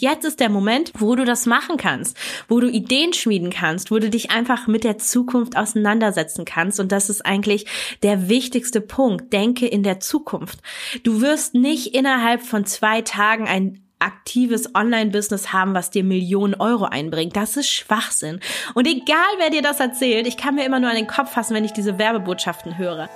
Jetzt 0.00 0.24
ist 0.24 0.38
der 0.38 0.48
Moment, 0.48 0.92
wo 0.96 1.16
du 1.16 1.24
das 1.24 1.44
machen 1.44 1.76
kannst, 1.76 2.16
wo 2.46 2.60
du 2.60 2.68
Ideen 2.68 3.12
schmieden 3.12 3.50
kannst, 3.50 3.90
wo 3.90 3.98
du 3.98 4.08
dich 4.10 4.30
einfach 4.30 4.68
mit 4.68 4.84
der 4.84 4.98
Zukunft 4.98 5.56
auseinandersetzen 5.56 6.44
kannst. 6.44 6.78
Und 6.78 6.92
das 6.92 7.10
ist 7.10 7.26
eigentlich 7.26 7.66
der 8.04 8.28
wichtigste 8.28 8.80
Punkt. 8.80 9.32
Denke 9.32 9.66
in 9.66 9.82
der 9.82 9.98
Zukunft. 9.98 10.60
Du 11.02 11.20
wirst 11.20 11.54
nicht 11.54 11.96
innerhalb 11.96 12.42
von 12.42 12.64
zwei 12.64 13.02
Tagen 13.02 13.48
ein 13.48 13.82
aktives 13.98 14.72
Online-Business 14.72 15.52
haben, 15.52 15.74
was 15.74 15.90
dir 15.90 16.04
Millionen 16.04 16.54
Euro 16.54 16.84
einbringt. 16.84 17.34
Das 17.34 17.56
ist 17.56 17.68
Schwachsinn. 17.68 18.38
Und 18.74 18.86
egal, 18.86 19.16
wer 19.38 19.50
dir 19.50 19.62
das 19.62 19.80
erzählt, 19.80 20.28
ich 20.28 20.36
kann 20.36 20.54
mir 20.54 20.64
immer 20.64 20.78
nur 20.78 20.90
an 20.90 20.96
den 20.96 21.08
Kopf 21.08 21.32
fassen, 21.32 21.56
wenn 21.56 21.64
ich 21.64 21.72
diese 21.72 21.98
Werbebotschaften 21.98 22.78
höre. 22.78 23.08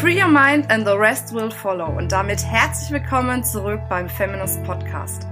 Free 0.00 0.20
your 0.20 0.28
mind 0.28 0.68
and 0.72 0.84
the 0.84 0.94
rest 0.94 1.32
will 1.32 1.52
follow. 1.52 1.96
Und 1.96 2.10
damit 2.10 2.42
herzlich 2.44 2.90
willkommen 2.90 3.44
zurück 3.44 3.82
beim 3.88 4.08
Feminist 4.08 4.64
Podcast. 4.64 5.28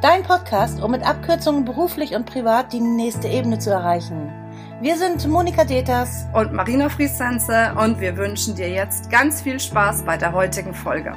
Dein 0.00 0.22
Podcast, 0.22 0.82
um 0.82 0.92
mit 0.92 1.06
Abkürzungen 1.06 1.66
beruflich 1.66 2.14
und 2.14 2.24
privat 2.24 2.72
die 2.72 2.80
nächste 2.80 3.28
Ebene 3.28 3.58
zu 3.58 3.68
erreichen. 3.68 4.32
Wir 4.80 4.96
sind 4.96 5.28
Monika 5.28 5.62
Deters 5.62 6.26
und 6.32 6.54
Marina 6.54 6.88
Friesense 6.88 7.74
und 7.76 8.00
wir 8.00 8.16
wünschen 8.16 8.54
dir 8.54 8.70
jetzt 8.70 9.10
ganz 9.10 9.42
viel 9.42 9.60
Spaß 9.60 10.04
bei 10.04 10.16
der 10.16 10.32
heutigen 10.32 10.72
Folge. 10.72 11.12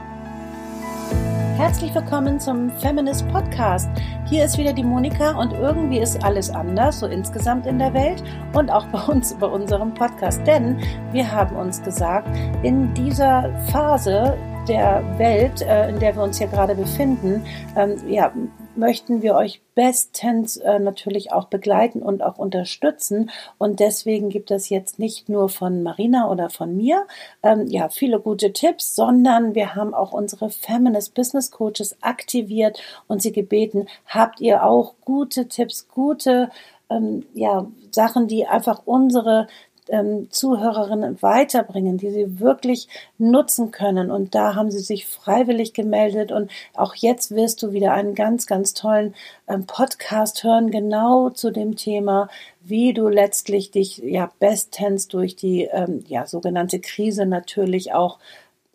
Herzlich 1.56 1.96
willkommen 1.96 2.42
zum 2.42 2.72
Feminist 2.80 3.26
Podcast. 3.30 3.88
Hier 4.26 4.44
ist 4.44 4.58
wieder 4.58 4.74
die 4.74 4.84
Monika 4.84 5.32
und 5.40 5.54
irgendwie 5.54 6.00
ist 6.00 6.22
alles 6.22 6.50
anders, 6.50 7.00
so 7.00 7.08
insgesamt 7.08 7.66
in 7.66 7.80
der 7.80 7.94
Welt 7.94 8.22
und 8.52 8.70
auch 8.70 8.88
bei 8.88 9.00
uns 9.00 9.34
bei 9.36 9.48
unserem 9.48 9.94
Podcast. 9.94 10.46
Denn 10.46 10.78
wir 11.14 11.32
haben 11.32 11.56
uns 11.56 11.82
gesagt, 11.82 12.28
in 12.64 12.94
dieser 12.94 13.50
Phase 13.72 14.38
der 14.68 15.02
Welt, 15.18 15.62
äh, 15.62 15.90
in 15.90 16.00
der 16.00 16.14
wir 16.18 16.24
uns 16.24 16.38
hier 16.38 16.48
gerade 16.48 16.76
befinden, 16.76 17.46
ähm, 17.78 17.96
ja, 18.08 18.30
möchten 18.76 19.22
wir 19.22 19.36
euch 19.36 19.62
bestens 19.76 20.58
äh, 20.58 20.80
natürlich 20.80 21.32
auch 21.32 21.46
begleiten 21.46 22.02
und 22.02 22.22
auch 22.22 22.38
unterstützen. 22.38 23.32
Und 23.58 23.80
deswegen 23.80 24.30
gibt 24.30 24.52
es 24.52 24.70
jetzt 24.70 25.00
nicht 25.00 25.30
nur 25.30 25.50
von 25.50 25.84
Marina 25.84 26.30
oder 26.30 26.50
von 26.50 26.76
mir 26.76 27.06
ähm, 27.42 27.68
ja 27.68 27.90
viele 27.90 28.20
gute 28.20 28.54
Tipps, 28.54 28.96
sondern 28.96 29.56
wir 29.56 29.76
haben 29.76 29.94
auch 29.94 30.12
unsere 30.12 30.50
Feminist 30.50 31.14
Business 31.14 31.52
Coaches 31.52 31.98
aktiviert 32.02 32.82
und 33.08 33.22
sie 33.22 33.32
gebeten, 33.32 33.88
habt 34.08 34.42
ihr 34.42 34.64
auch 34.64 34.94
gute 35.02 35.48
Tipps, 35.48 35.88
gute 35.88 36.50
ähm, 36.90 37.26
ja, 37.34 37.68
Sachen, 37.92 38.28
die 38.28 38.46
einfach 38.46 38.82
unsere 38.86 39.48
ähm, 39.90 40.28
Zuhörerinnen 40.30 41.22
weiterbringen, 41.22 41.98
die 41.98 42.10
sie 42.10 42.40
wirklich 42.40 42.88
nutzen 43.18 43.72
können. 43.72 44.12
Und 44.12 44.36
da 44.36 44.56
haben 44.56 44.72
sie 44.72 44.80
sich 44.80 45.06
freiwillig 45.06 45.74
gemeldet. 45.74 46.32
Und 46.32 46.52
auch 46.74 46.96
jetzt 46.96 47.36
wirst 47.36 47.62
du 47.64 47.72
wieder 47.72 47.94
einen 47.94 48.16
ganz, 48.16 48.48
ganz 48.48 48.74
tollen 48.74 49.14
ähm, 49.48 49.66
Podcast 49.66 50.44
hören, 50.44 50.72
genau 50.72 51.30
zu 51.30 51.52
dem 51.52 51.76
Thema, 51.76 52.30
wie 52.62 52.94
du 52.94 53.10
letztlich 53.10 53.72
dich 53.72 53.98
ja 53.98 54.32
bestens 54.40 55.08
durch 55.08 55.36
die 55.36 55.64
ähm, 55.64 56.04
ja, 56.08 56.26
sogenannte 56.26 56.80
Krise 56.80 57.26
natürlich 57.26 57.94
auch 57.94 58.20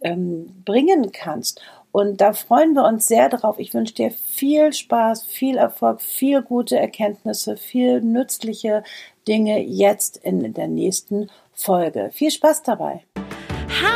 ähm, 0.00 0.62
bringen 0.64 1.12
kannst. 1.12 1.60
Und 1.90 2.20
da 2.20 2.32
freuen 2.32 2.74
wir 2.74 2.84
uns 2.84 3.06
sehr 3.06 3.28
drauf. 3.28 3.58
Ich 3.58 3.72
wünsche 3.72 3.94
dir 3.94 4.10
viel 4.10 4.72
Spaß, 4.72 5.24
viel 5.24 5.56
Erfolg, 5.56 6.02
viel 6.02 6.42
gute 6.42 6.78
Erkenntnisse, 6.78 7.56
viel 7.56 8.00
nützliche 8.02 8.84
Dinge 9.28 9.60
jetzt 9.60 10.16
in 10.16 10.54
der 10.54 10.68
nächsten 10.68 11.30
Folge. 11.54 12.10
Viel 12.12 12.30
Spaß 12.30 12.62
dabei! 12.62 13.02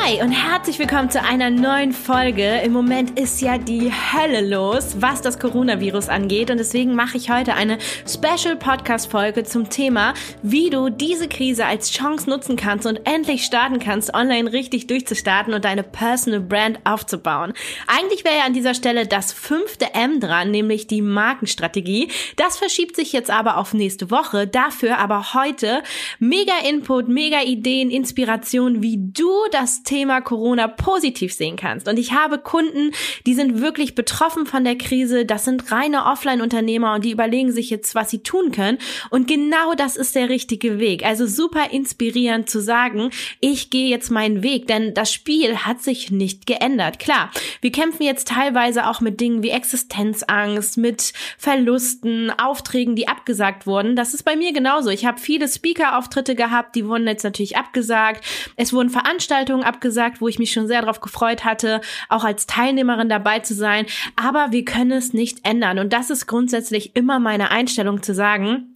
Hi 0.05 0.21
und 0.21 0.33
herzlich 0.33 0.79
willkommen 0.79 1.11
zu 1.11 1.23
einer 1.23 1.49
neuen 1.49 1.93
Folge. 1.93 2.61
Im 2.65 2.73
Moment 2.73 3.19
ist 3.19 3.41
ja 3.41 3.57
die 3.57 3.93
Hölle 3.93 4.41
los, 4.41 4.97
was 5.01 5.23
das 5.23 5.39
Coronavirus 5.39 6.09
angeht 6.09 6.51
und 6.51 6.59
deswegen 6.59 6.95
mache 6.95 7.17
ich 7.17 7.31
heute 7.31 7.55
eine 7.55 7.79
Special 8.07 8.57
Podcast 8.57 9.11
Folge 9.11 9.45
zum 9.45 9.71
Thema, 9.71 10.15
wie 10.43 10.71
du 10.71 10.89
diese 10.89 11.29
Krise 11.29 11.67
als 11.67 11.91
Chance 11.93 12.29
nutzen 12.29 12.57
kannst 12.57 12.87
und 12.87 13.07
endlich 13.07 13.45
starten 13.45 13.79
kannst, 13.79 14.13
online 14.13 14.53
richtig 14.53 14.89
durchzustarten 14.89 15.55
und 15.55 15.65
deine 15.65 15.85
Personal 15.85 16.41
Brand 16.41 16.81
aufzubauen. 16.85 17.53
Eigentlich 17.87 18.25
wäre 18.25 18.39
ja 18.39 18.45
an 18.45 18.55
dieser 18.55 18.75
Stelle 18.75 19.07
das 19.07 19.33
fünfte 19.33 19.95
M 19.95 20.19
dran, 20.19 20.51
nämlich 20.51 20.89
die 20.89 21.03
Markenstrategie. 21.03 22.11
Das 22.37 22.59
verschiebt 22.59 22.97
sich 22.97 23.13
jetzt 23.13 23.31
aber 23.31 23.57
auf 23.57 23.73
nächste 23.73 24.11
Woche. 24.11 24.49
Dafür 24.49 24.99
aber 24.99 25.35
heute 25.35 25.83
mega 26.19 26.55
Input, 26.69 27.09
mega 27.09 27.43
Ideen, 27.43 27.91
Inspiration, 27.91 28.83
wie 28.83 28.99
du 28.99 29.31
das 29.53 29.63
das 29.63 29.85
Thema 29.93 30.23
Corona 30.23 30.69
positiv 30.69 31.35
sehen 31.35 31.57
kannst. 31.57 31.87
Und 31.87 31.99
ich 31.99 32.13
habe 32.13 32.39
Kunden, 32.39 32.93
die 33.27 33.35
sind 33.35 33.61
wirklich 33.61 33.95
betroffen 33.95 34.47
von 34.47 34.65
der 34.65 34.77
Krise. 34.77 35.27
Das 35.27 35.45
sind 35.45 35.71
reine 35.71 36.07
Offline-Unternehmer 36.07 36.95
und 36.95 37.05
die 37.05 37.11
überlegen 37.11 37.53
sich 37.53 37.69
jetzt, 37.69 37.95
was 37.95 38.09
sie 38.09 38.23
tun 38.23 38.53
können. 38.53 38.79
Und 39.11 39.29
genau 39.29 39.75
das 39.75 39.97
ist 39.97 40.15
der 40.15 40.31
richtige 40.31 40.79
Weg. 40.79 41.05
Also 41.05 41.27
super 41.27 41.73
inspirierend 41.73 42.49
zu 42.49 42.63
sagen, 42.63 43.11
ich 43.41 43.69
gehe 43.69 43.89
jetzt 43.89 44.11
meinen 44.11 44.43
Weg, 44.43 44.67
denn 44.67 44.95
das 44.95 45.13
Spiel 45.13 45.59
hat 45.59 45.83
sich 45.83 46.11
nicht 46.11 46.47
geändert. 46.47 46.99
Klar, 46.99 47.31
wir 47.61 47.71
kämpfen 47.71 48.05
jetzt 48.05 48.29
teilweise 48.29 48.89
auch 48.89 49.03
mit 49.03 49.21
Dingen 49.21 49.43
wie 49.43 49.51
Existenzangst, 49.51 50.79
mit 50.79 51.13
Verlusten, 51.37 52.31
Aufträgen, 52.31 52.97
die 52.97 53.09
abgesagt 53.09 53.67
wurden. 53.67 53.95
Das 53.95 54.15
ist 54.15 54.23
bei 54.23 54.37
mir 54.37 54.55
genauso. 54.55 54.89
Ich 54.89 55.05
habe 55.05 55.21
viele 55.21 55.49
Speaker-Auftritte 55.49 56.35
gehabt, 56.35 56.77
die 56.77 56.87
wurden 56.87 57.07
jetzt 57.07 57.25
natürlich 57.25 57.59
abgesagt. 57.59 58.25
Es 58.57 58.73
wurden 58.73 58.89
Veranstaltungen 58.89 59.43
Veranstaltung 59.43 59.65
abgesagt, 59.83 60.21
wo 60.21 60.29
ich 60.29 60.39
mich 60.39 60.53
schon 60.53 60.69
sehr 60.69 60.83
darauf 60.83 61.01
gefreut 61.01 61.45
hatte, 61.45 61.81
auch 62.09 62.23
als 62.23 62.47
Teilnehmerin 62.47 63.09
dabei 63.09 63.41
zu 63.41 63.53
sein. 63.53 63.87
Aber 64.15 64.53
wir 64.53 64.65
können 64.65 64.93
es 64.93 65.13
nicht 65.13 65.45
ändern. 65.45 65.81
Und 65.81 65.93
das 65.93 66.09
ist 66.09 66.29
grundsätzlich 66.29 66.95
immer 66.95 67.19
meine 67.19 67.51
Einstellung 67.51 68.01
zu 68.01 68.15
sagen, 68.15 68.69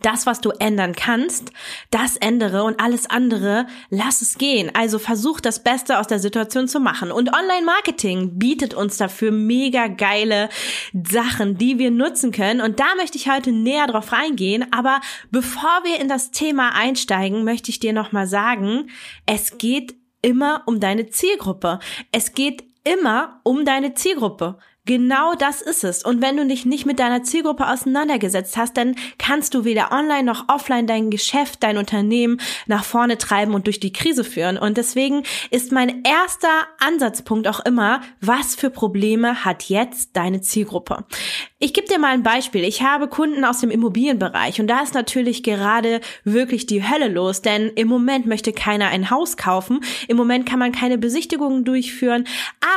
das, 0.00 0.26
was 0.26 0.40
du 0.40 0.50
ändern 0.50 0.94
kannst, 0.94 1.52
das 1.90 2.16
ändere 2.16 2.64
und 2.64 2.80
alles 2.80 3.10
andere 3.10 3.66
lass 3.90 4.22
es 4.22 4.38
gehen. 4.38 4.70
Also 4.74 4.98
versuch 4.98 5.40
das 5.40 5.62
Beste 5.62 5.98
aus 5.98 6.06
der 6.06 6.18
Situation 6.18 6.68
zu 6.68 6.80
machen. 6.80 7.10
Und 7.10 7.34
Online-Marketing 7.34 8.38
bietet 8.38 8.74
uns 8.74 8.96
dafür 8.96 9.32
mega 9.32 9.88
geile 9.88 10.48
Sachen, 10.92 11.58
die 11.58 11.78
wir 11.78 11.90
nutzen 11.90 12.30
können. 12.30 12.60
Und 12.60 12.78
da 12.80 12.94
möchte 12.96 13.18
ich 13.18 13.28
heute 13.28 13.52
näher 13.52 13.86
drauf 13.86 14.12
reingehen. 14.12 14.66
Aber 14.72 15.00
bevor 15.30 15.80
wir 15.84 16.00
in 16.00 16.08
das 16.08 16.30
Thema 16.30 16.74
einsteigen, 16.74 17.44
möchte 17.44 17.70
ich 17.70 17.80
dir 17.80 17.92
nochmal 17.92 18.26
sagen, 18.26 18.88
es 19.26 19.58
geht 19.58 19.94
immer 20.22 20.62
um 20.66 20.80
deine 20.80 21.08
Zielgruppe. 21.08 21.78
Es 22.10 22.32
geht 22.32 22.64
immer 22.84 23.40
um 23.44 23.64
deine 23.64 23.94
Zielgruppe. 23.94 24.58
Genau 24.84 25.34
das 25.36 25.62
ist 25.62 25.84
es. 25.84 26.02
Und 26.02 26.20
wenn 26.20 26.36
du 26.36 26.44
dich 26.44 26.66
nicht 26.66 26.86
mit 26.86 26.98
deiner 26.98 27.22
Zielgruppe 27.22 27.68
auseinandergesetzt 27.68 28.56
hast, 28.56 28.76
dann 28.76 28.96
kannst 29.16 29.54
du 29.54 29.64
weder 29.64 29.92
online 29.92 30.24
noch 30.24 30.48
offline 30.48 30.88
dein 30.88 31.10
Geschäft, 31.10 31.62
dein 31.62 31.76
Unternehmen 31.76 32.40
nach 32.66 32.82
vorne 32.82 33.16
treiben 33.16 33.54
und 33.54 33.66
durch 33.66 33.78
die 33.78 33.92
Krise 33.92 34.24
führen. 34.24 34.58
Und 34.58 34.78
deswegen 34.78 35.22
ist 35.50 35.70
mein 35.70 36.02
erster 36.02 36.66
Ansatzpunkt 36.80 37.46
auch 37.46 37.60
immer, 37.60 38.00
was 38.20 38.56
für 38.56 38.70
Probleme 38.70 39.44
hat 39.44 39.68
jetzt 39.68 40.16
deine 40.16 40.40
Zielgruppe? 40.40 41.04
Ich 41.64 41.72
gebe 41.72 41.86
dir 41.86 42.00
mal 42.00 42.08
ein 42.08 42.24
Beispiel. 42.24 42.64
Ich 42.64 42.82
habe 42.82 43.06
Kunden 43.06 43.44
aus 43.44 43.60
dem 43.60 43.70
Immobilienbereich 43.70 44.60
und 44.60 44.66
da 44.66 44.80
ist 44.80 44.94
natürlich 44.94 45.44
gerade 45.44 46.00
wirklich 46.24 46.66
die 46.66 46.82
Hölle 46.82 47.06
los, 47.06 47.40
denn 47.40 47.68
im 47.76 47.86
Moment 47.86 48.26
möchte 48.26 48.52
keiner 48.52 48.88
ein 48.88 49.10
Haus 49.10 49.36
kaufen. 49.36 49.78
Im 50.08 50.16
Moment 50.16 50.44
kann 50.44 50.58
man 50.58 50.72
keine 50.72 50.98
Besichtigungen 50.98 51.64
durchführen, 51.64 52.26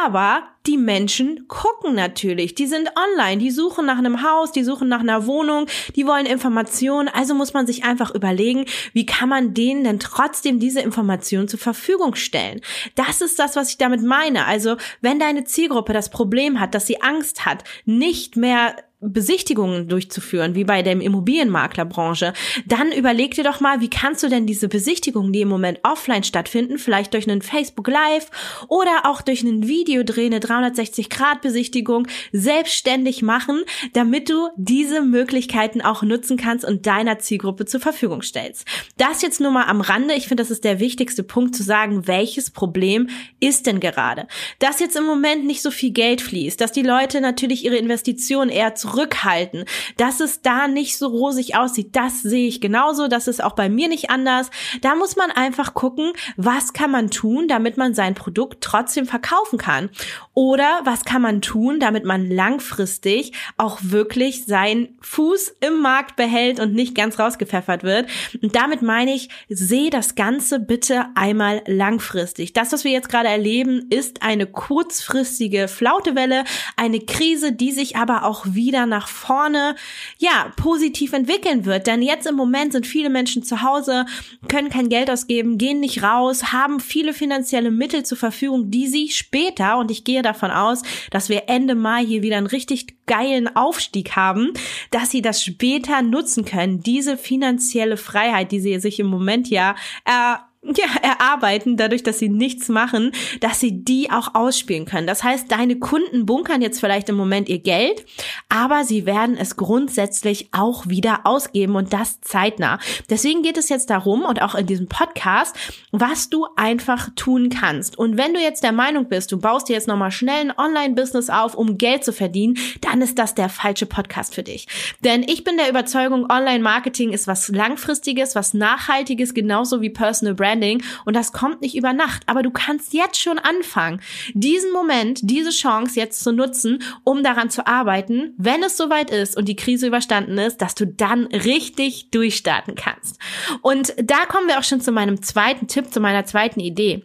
aber 0.03 0.43
die 0.65 0.77
Menschen 0.77 1.47
gucken 1.47 1.95
natürlich. 1.95 2.55
Die 2.55 2.65
sind 2.65 2.89
online, 2.95 3.37
die 3.37 3.51
suchen 3.51 3.85
nach 3.85 3.97
einem 3.97 4.23
Haus, 4.23 4.51
die 4.51 4.63
suchen 4.63 4.87
nach 4.87 5.01
einer 5.01 5.27
Wohnung, 5.27 5.67
die 5.95 6.07
wollen 6.07 6.25
Informationen. 6.25 7.07
Also 7.07 7.35
muss 7.35 7.53
man 7.53 7.67
sich 7.67 7.83
einfach 7.83 8.13
überlegen, 8.13 8.65
wie 8.93 9.05
kann 9.05 9.29
man 9.29 9.53
denen 9.53 9.83
denn 9.83 9.99
trotzdem 9.99 10.59
diese 10.59 10.81
Informationen 10.81 11.47
zur 11.47 11.59
Verfügung 11.59 12.15
stellen? 12.15 12.61
Das 12.95 13.21
ist 13.21 13.37
das, 13.37 13.55
was 13.55 13.69
ich 13.69 13.77
damit 13.77 14.01
meine. 14.01 14.45
Also 14.45 14.77
wenn 15.01 15.19
deine 15.19 15.43
Zielgruppe 15.43 15.93
das 15.93 16.09
Problem 16.09 16.59
hat, 16.59 16.73
dass 16.73 16.87
sie 16.87 17.01
Angst 17.01 17.45
hat, 17.45 17.63
nicht 17.85 18.35
mehr 18.35 18.74
Besichtigungen 19.05 19.87
durchzuführen, 19.87 20.55
wie 20.55 20.63
bei 20.63 20.81
der 20.81 20.99
Immobilienmaklerbranche, 20.99 22.33
dann 22.65 22.91
überleg 22.91 23.35
dir 23.35 23.43
doch 23.43 23.59
mal, 23.59 23.81
wie 23.81 23.89
kannst 23.89 24.23
du 24.23 24.29
denn 24.29 24.47
diese 24.47 24.67
Besichtigungen, 24.67 25.31
die 25.31 25.41
im 25.41 25.49
Moment 25.49 25.79
offline 25.83 26.23
stattfinden, 26.23 26.77
vielleicht 26.77 27.13
durch 27.13 27.29
einen 27.29 27.41
Facebook 27.41 27.87
Live 27.87 28.29
oder 28.67 29.03
auch 29.05 29.21
durch 29.21 29.41
einen 29.41 29.67
Videodreh, 29.67 30.25
eine 30.25 30.39
360-Grad-Besichtigung 30.39 32.07
selbstständig 32.31 33.21
machen, 33.21 33.61
damit 33.93 34.29
du 34.29 34.49
diese 34.55 35.01
Möglichkeiten 35.01 35.81
auch 35.81 36.01
nutzen 36.01 36.37
kannst 36.37 36.65
und 36.65 36.85
deiner 36.85 37.19
Zielgruppe 37.19 37.65
zur 37.65 37.79
Verfügung 37.79 38.21
stellst. 38.21 38.65
Das 38.97 39.21
jetzt 39.21 39.39
nur 39.39 39.51
mal 39.51 39.65
am 39.65 39.81
Rande. 39.81 40.15
Ich 40.15 40.27
finde, 40.27 40.41
das 40.41 40.51
ist 40.51 40.63
der 40.63 40.79
wichtigste 40.79 41.23
Punkt 41.23 41.55
zu 41.55 41.63
sagen, 41.63 42.07
welches 42.07 42.49
Problem 42.49 43.09
ist 43.39 43.67
denn 43.67 43.79
gerade? 43.79 44.27
Dass 44.59 44.79
jetzt 44.79 44.95
im 44.95 45.05
Moment 45.05 45.45
nicht 45.45 45.61
so 45.61 45.71
viel 45.71 45.91
Geld 45.91 46.21
fließt, 46.21 46.59
dass 46.59 46.71
die 46.71 46.81
Leute 46.81 47.21
natürlich 47.21 47.63
ihre 47.65 47.77
Investitionen 47.77 48.49
eher 48.49 48.75
zurück 48.75 48.94
zurückhalten, 48.95 49.65
dass 49.97 50.19
es 50.19 50.41
da 50.41 50.67
nicht 50.67 50.97
so 50.97 51.07
rosig 51.07 51.55
aussieht. 51.55 51.95
Das 51.95 52.21
sehe 52.21 52.47
ich 52.47 52.61
genauso. 52.61 53.07
Das 53.07 53.27
ist 53.27 53.43
auch 53.43 53.53
bei 53.53 53.69
mir 53.69 53.87
nicht 53.87 54.09
anders. 54.09 54.49
Da 54.81 54.95
muss 54.95 55.15
man 55.15 55.31
einfach 55.31 55.73
gucken, 55.73 56.13
was 56.37 56.73
kann 56.73 56.91
man 56.91 57.09
tun, 57.09 57.47
damit 57.47 57.77
man 57.77 57.93
sein 57.93 58.15
Produkt 58.15 58.63
trotzdem 58.63 59.05
verkaufen 59.05 59.57
kann. 59.57 59.89
Oder 60.33 60.81
was 60.83 61.05
kann 61.05 61.21
man 61.21 61.41
tun, 61.41 61.79
damit 61.79 62.05
man 62.05 62.29
langfristig 62.29 63.33
auch 63.57 63.79
wirklich 63.81 64.45
seinen 64.45 64.97
Fuß 65.01 65.55
im 65.61 65.81
Markt 65.81 66.15
behält 66.15 66.59
und 66.59 66.73
nicht 66.73 66.95
ganz 66.95 67.19
rausgepfeffert 67.19 67.83
wird. 67.83 68.09
Und 68.41 68.55
damit 68.55 68.81
meine 68.81 69.13
ich, 69.13 69.29
sehe 69.49 69.89
das 69.89 70.15
Ganze 70.15 70.59
bitte 70.59 71.05
einmal 71.15 71.61
langfristig. 71.67 72.53
Das, 72.53 72.71
was 72.71 72.83
wir 72.83 72.91
jetzt 72.91 73.09
gerade 73.09 73.29
erleben, 73.29 73.87
ist 73.89 74.23
eine 74.23 74.45
kurzfristige 74.45 75.67
Flautewelle, 75.67 76.43
eine 76.77 76.99
Krise, 76.99 77.51
die 77.51 77.71
sich 77.71 77.97
aber 77.97 78.25
auch 78.25 78.45
wieder 78.45 78.84
nach 78.85 79.07
vorne, 79.07 79.75
ja, 80.17 80.51
positiv 80.55 81.13
entwickeln 81.13 81.65
wird. 81.65 81.87
Denn 81.87 82.01
jetzt 82.01 82.27
im 82.27 82.35
Moment 82.35 82.73
sind 82.73 82.87
viele 82.87 83.09
Menschen 83.09 83.43
zu 83.43 83.61
Hause, 83.61 84.05
können 84.47 84.69
kein 84.69 84.89
Geld 84.89 85.09
ausgeben, 85.09 85.57
gehen 85.57 85.79
nicht 85.79 86.03
raus, 86.03 86.51
haben 86.51 86.79
viele 86.79 87.13
finanzielle 87.13 87.71
Mittel 87.71 88.03
zur 88.03 88.17
Verfügung, 88.17 88.71
die 88.71 88.87
sie 88.87 89.09
später, 89.09 89.77
und 89.77 89.91
ich 89.91 90.03
gehe 90.03 90.21
davon 90.21 90.51
aus, 90.51 90.81
dass 91.11 91.29
wir 91.29 91.43
Ende 91.47 91.75
Mai 91.75 92.05
hier 92.05 92.21
wieder 92.21 92.37
einen 92.37 92.47
richtig 92.47 93.05
geilen 93.05 93.55
Aufstieg 93.55 94.15
haben, 94.15 94.53
dass 94.91 95.11
sie 95.11 95.21
das 95.21 95.43
später 95.43 96.01
nutzen 96.01 96.45
können, 96.45 96.81
diese 96.81 97.17
finanzielle 97.17 97.97
Freiheit, 97.97 98.51
die 98.51 98.59
sie 98.59 98.79
sich 98.79 98.99
im 98.99 99.07
Moment 99.07 99.49
ja 99.49 99.75
äh, 100.05 100.35
ja, 100.75 100.85
erarbeiten, 101.01 101.77
dadurch, 101.77 102.03
dass 102.03 102.19
sie 102.19 102.29
nichts 102.29 102.69
machen, 102.69 103.11
dass 103.39 103.59
sie 103.59 103.83
die 103.83 104.09
auch 104.09 104.33
ausspielen 104.33 104.85
können. 104.85 105.07
Das 105.07 105.23
heißt, 105.23 105.51
deine 105.51 105.77
Kunden 105.77 106.25
bunkern 106.25 106.61
jetzt 106.61 106.79
vielleicht 106.79 107.09
im 107.09 107.15
Moment 107.15 107.49
ihr 107.49 107.59
Geld, 107.59 108.05
aber 108.49 108.83
sie 108.83 109.05
werden 109.05 109.37
es 109.37 109.57
grundsätzlich 109.57 110.49
auch 110.51 110.87
wieder 110.87 111.21
ausgeben 111.25 111.75
und 111.75 111.93
das 111.93 112.19
zeitnah. 112.21 112.79
Deswegen 113.09 113.43
geht 113.43 113.57
es 113.57 113.69
jetzt 113.69 113.89
darum 113.89 114.23
und 114.23 114.41
auch 114.41 114.55
in 114.55 114.65
diesem 114.65 114.87
Podcast, 114.87 115.55
was 115.91 116.29
du 116.29 116.47
einfach 116.55 117.09
tun 117.15 117.49
kannst. 117.49 117.97
Und 117.97 118.17
wenn 118.17 118.33
du 118.33 118.39
jetzt 118.39 118.63
der 118.63 118.71
Meinung 118.71 119.07
bist, 119.07 119.31
du 119.31 119.37
baust 119.39 119.69
dir 119.69 119.73
jetzt 119.73 119.87
nochmal 119.87 120.11
schnell 120.11 120.49
ein 120.49 120.57
Online-Business 120.57 121.29
auf, 121.29 121.55
um 121.55 121.77
Geld 121.77 122.03
zu 122.03 122.13
verdienen, 122.13 122.57
dann 122.81 123.01
ist 123.01 123.19
das 123.19 123.35
der 123.35 123.49
falsche 123.49 123.85
Podcast 123.85 124.33
für 124.33 124.43
dich. 124.43 124.67
Denn 125.03 125.23
ich 125.23 125.43
bin 125.43 125.57
der 125.57 125.69
Überzeugung, 125.69 126.29
Online-Marketing 126.29 127.13
ist 127.13 127.27
was 127.27 127.49
Langfristiges, 127.49 128.35
was 128.35 128.53
Nachhaltiges, 128.53 129.33
genauso 129.33 129.81
wie 129.81 129.89
Personal 129.89 130.33
Brand 130.33 130.54
Branding 130.55 130.83
und 131.05 131.15
das 131.15 131.31
kommt 131.31 131.61
nicht 131.61 131.75
über 131.75 131.93
Nacht. 131.93 132.23
Aber 132.27 132.41
du 132.41 132.51
kannst 132.51 132.93
jetzt 132.93 133.19
schon 133.19 133.39
anfangen, 133.39 134.01
diesen 134.33 134.71
Moment, 134.71 135.19
diese 135.23 135.49
Chance 135.49 135.99
jetzt 135.99 136.23
zu 136.23 136.31
nutzen, 136.31 136.83
um 137.03 137.23
daran 137.23 137.49
zu 137.49 137.67
arbeiten, 137.67 138.33
wenn 138.37 138.63
es 138.63 138.77
soweit 138.77 139.11
ist 139.11 139.37
und 139.37 139.47
die 139.47 139.55
Krise 139.55 139.87
überstanden 139.87 140.37
ist, 140.37 140.61
dass 140.61 140.75
du 140.75 140.87
dann 140.87 141.25
richtig 141.25 142.11
durchstarten 142.11 142.75
kannst. 142.75 143.19
Und 143.61 143.93
da 144.01 144.25
kommen 144.25 144.47
wir 144.47 144.59
auch 144.59 144.63
schon 144.63 144.81
zu 144.81 144.91
meinem 144.91 145.21
zweiten 145.21 145.67
Tipp, 145.67 145.93
zu 145.93 145.99
meiner 145.99 146.25
zweiten 146.25 146.59
Idee. 146.59 147.03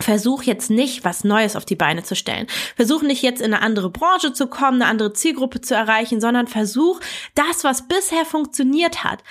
Versuch 0.00 0.42
jetzt 0.42 0.68
nicht, 0.68 1.04
was 1.04 1.22
Neues 1.22 1.54
auf 1.54 1.64
die 1.64 1.76
Beine 1.76 2.02
zu 2.02 2.16
stellen. 2.16 2.48
Versuch 2.74 3.02
nicht 3.02 3.22
jetzt 3.22 3.40
in 3.40 3.54
eine 3.54 3.62
andere 3.62 3.88
Branche 3.88 4.32
zu 4.32 4.48
kommen, 4.48 4.82
eine 4.82 4.90
andere 4.90 5.12
Zielgruppe 5.12 5.60
zu 5.60 5.74
erreichen, 5.74 6.20
sondern 6.20 6.48
versuch 6.48 7.00
das, 7.34 7.62
was 7.62 7.86
bisher 7.86 8.24
funktioniert 8.24 9.04
hat, 9.04 9.22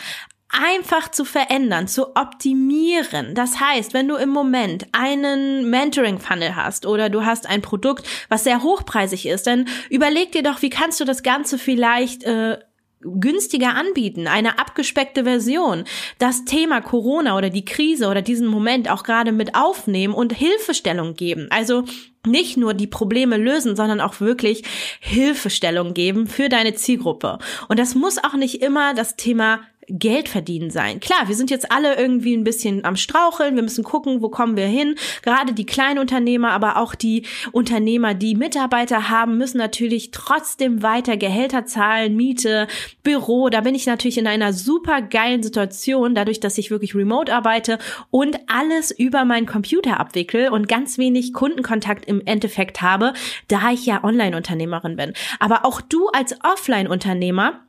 einfach 0.52 1.10
zu 1.10 1.26
verändern, 1.26 1.88
zu 1.88 2.16
optimieren. 2.16 3.36
Das 3.36 3.60
heißt, 3.60 3.94
wenn 3.94 4.08
du 4.08 4.16
im 4.16 4.30
Moment 4.30 4.86
einen 4.92 5.70
Mentoring-Funnel 5.70 6.56
hast 6.56 6.86
oder 6.86 7.10
du 7.10 7.26
hast 7.26 7.48
ein 7.48 7.62
Produkt, 7.62 8.08
was 8.30 8.44
sehr 8.44 8.64
hochpreisig 8.64 9.26
ist, 9.26 9.48
dann 9.48 9.68
überleg 9.90 10.32
dir 10.32 10.44
doch, 10.44 10.62
wie 10.62 10.70
kannst 10.70 11.00
du 11.00 11.06
das 11.06 11.24
Ganze 11.24 11.58
vielleicht 11.58 12.24
äh, 12.24 12.58
günstiger 13.02 13.76
anbieten, 13.76 14.28
eine 14.28 14.60
abgespeckte 14.60 15.24
Version, 15.24 15.86
das 16.20 16.46
Thema 16.46 16.82
Corona 16.82 17.38
oder 17.38 17.50
die 17.50 17.66
Krise 17.66 18.08
oder 18.08 18.22
diesen 18.22 18.48
Moment 18.48 18.90
auch 18.90 19.04
gerade 19.04 19.32
mit 19.32 19.56
aufnehmen 19.56 20.14
und 20.14 20.34
Hilfestellung 20.34 21.16
geben. 21.16 21.48
Also 21.50 21.84
nicht 22.26 22.58
nur 22.58 22.74
die 22.74 22.88
Probleme 22.88 23.38
lösen, 23.38 23.76
sondern 23.76 24.00
auch 24.00 24.20
wirklich 24.20 24.64
Hilfestellung 25.00 25.94
geben 25.94 26.28
für 26.28 26.50
deine 26.50 26.76
Zielgruppe. 26.76 27.40
Und 27.68 27.80
das 27.80 27.96
muss 27.96 28.24
auch 28.24 28.36
nicht 28.36 28.62
immer 28.62 28.94
das 28.94 29.16
Thema 29.16 29.62
Geld 30.00 30.30
verdienen 30.30 30.70
sein. 30.70 31.00
Klar, 31.00 31.28
wir 31.28 31.36
sind 31.36 31.50
jetzt 31.50 31.72
alle 31.72 31.98
irgendwie 31.98 32.36
ein 32.36 32.44
bisschen 32.44 32.86
am 32.86 32.96
Straucheln, 32.96 33.56
wir 33.56 33.64
müssen 33.64 33.84
gucken, 33.84 34.22
wo 34.22 34.30
kommen 34.30 34.56
wir 34.56 34.66
hin. 34.66 34.96
Gerade 35.22 35.54
die 35.54 35.66
Kleinunternehmer, 35.66 36.52
aber 36.52 36.78
auch 36.78 36.96
die 36.96 37.26
Unternehmer, 37.52 38.14
die 38.14 38.36
Mitarbeiter 38.36 39.10
haben, 39.10 39.38
müssen 39.38 39.58
natürlich 39.58 40.12
trotzdem 40.12 40.82
weiter 40.84 41.18
Gehälter 41.18 41.66
zahlen, 41.66 42.16
Miete, 42.16 42.68
Büro. 43.04 43.50
Da 43.50 43.62
bin 43.62 43.76
ich 43.76 43.86
natürlich 43.86 44.18
in 44.18 44.28
einer 44.28 44.54
super 44.54 45.02
geilen 45.02 45.44
Situation, 45.44 46.16
dadurch, 46.16 46.40
dass 46.40 46.58
ich 46.58 46.72
wirklich 46.72 46.96
remote 46.96 47.34
arbeite 47.34 47.78
und 48.10 48.40
alles 48.48 48.92
über 48.92 49.26
meinen 49.26 49.46
Computer 49.46 50.00
abwickel 50.00 50.50
und 50.50 50.68
ganz 50.68 50.98
wenig 50.98 51.34
Kundenkontakt 51.34 52.06
im 52.06 52.22
Endeffekt 52.26 52.82
habe, 52.82 53.14
da 53.48 53.72
ich 53.72 53.86
ja 53.86 54.04
Online-Unternehmerin 54.04 54.96
bin. 54.96 55.14
Aber 55.40 55.66
auch 55.66 55.82
du 55.82 56.08
als 56.10 56.36
Offline-Unternehmer 56.44 57.62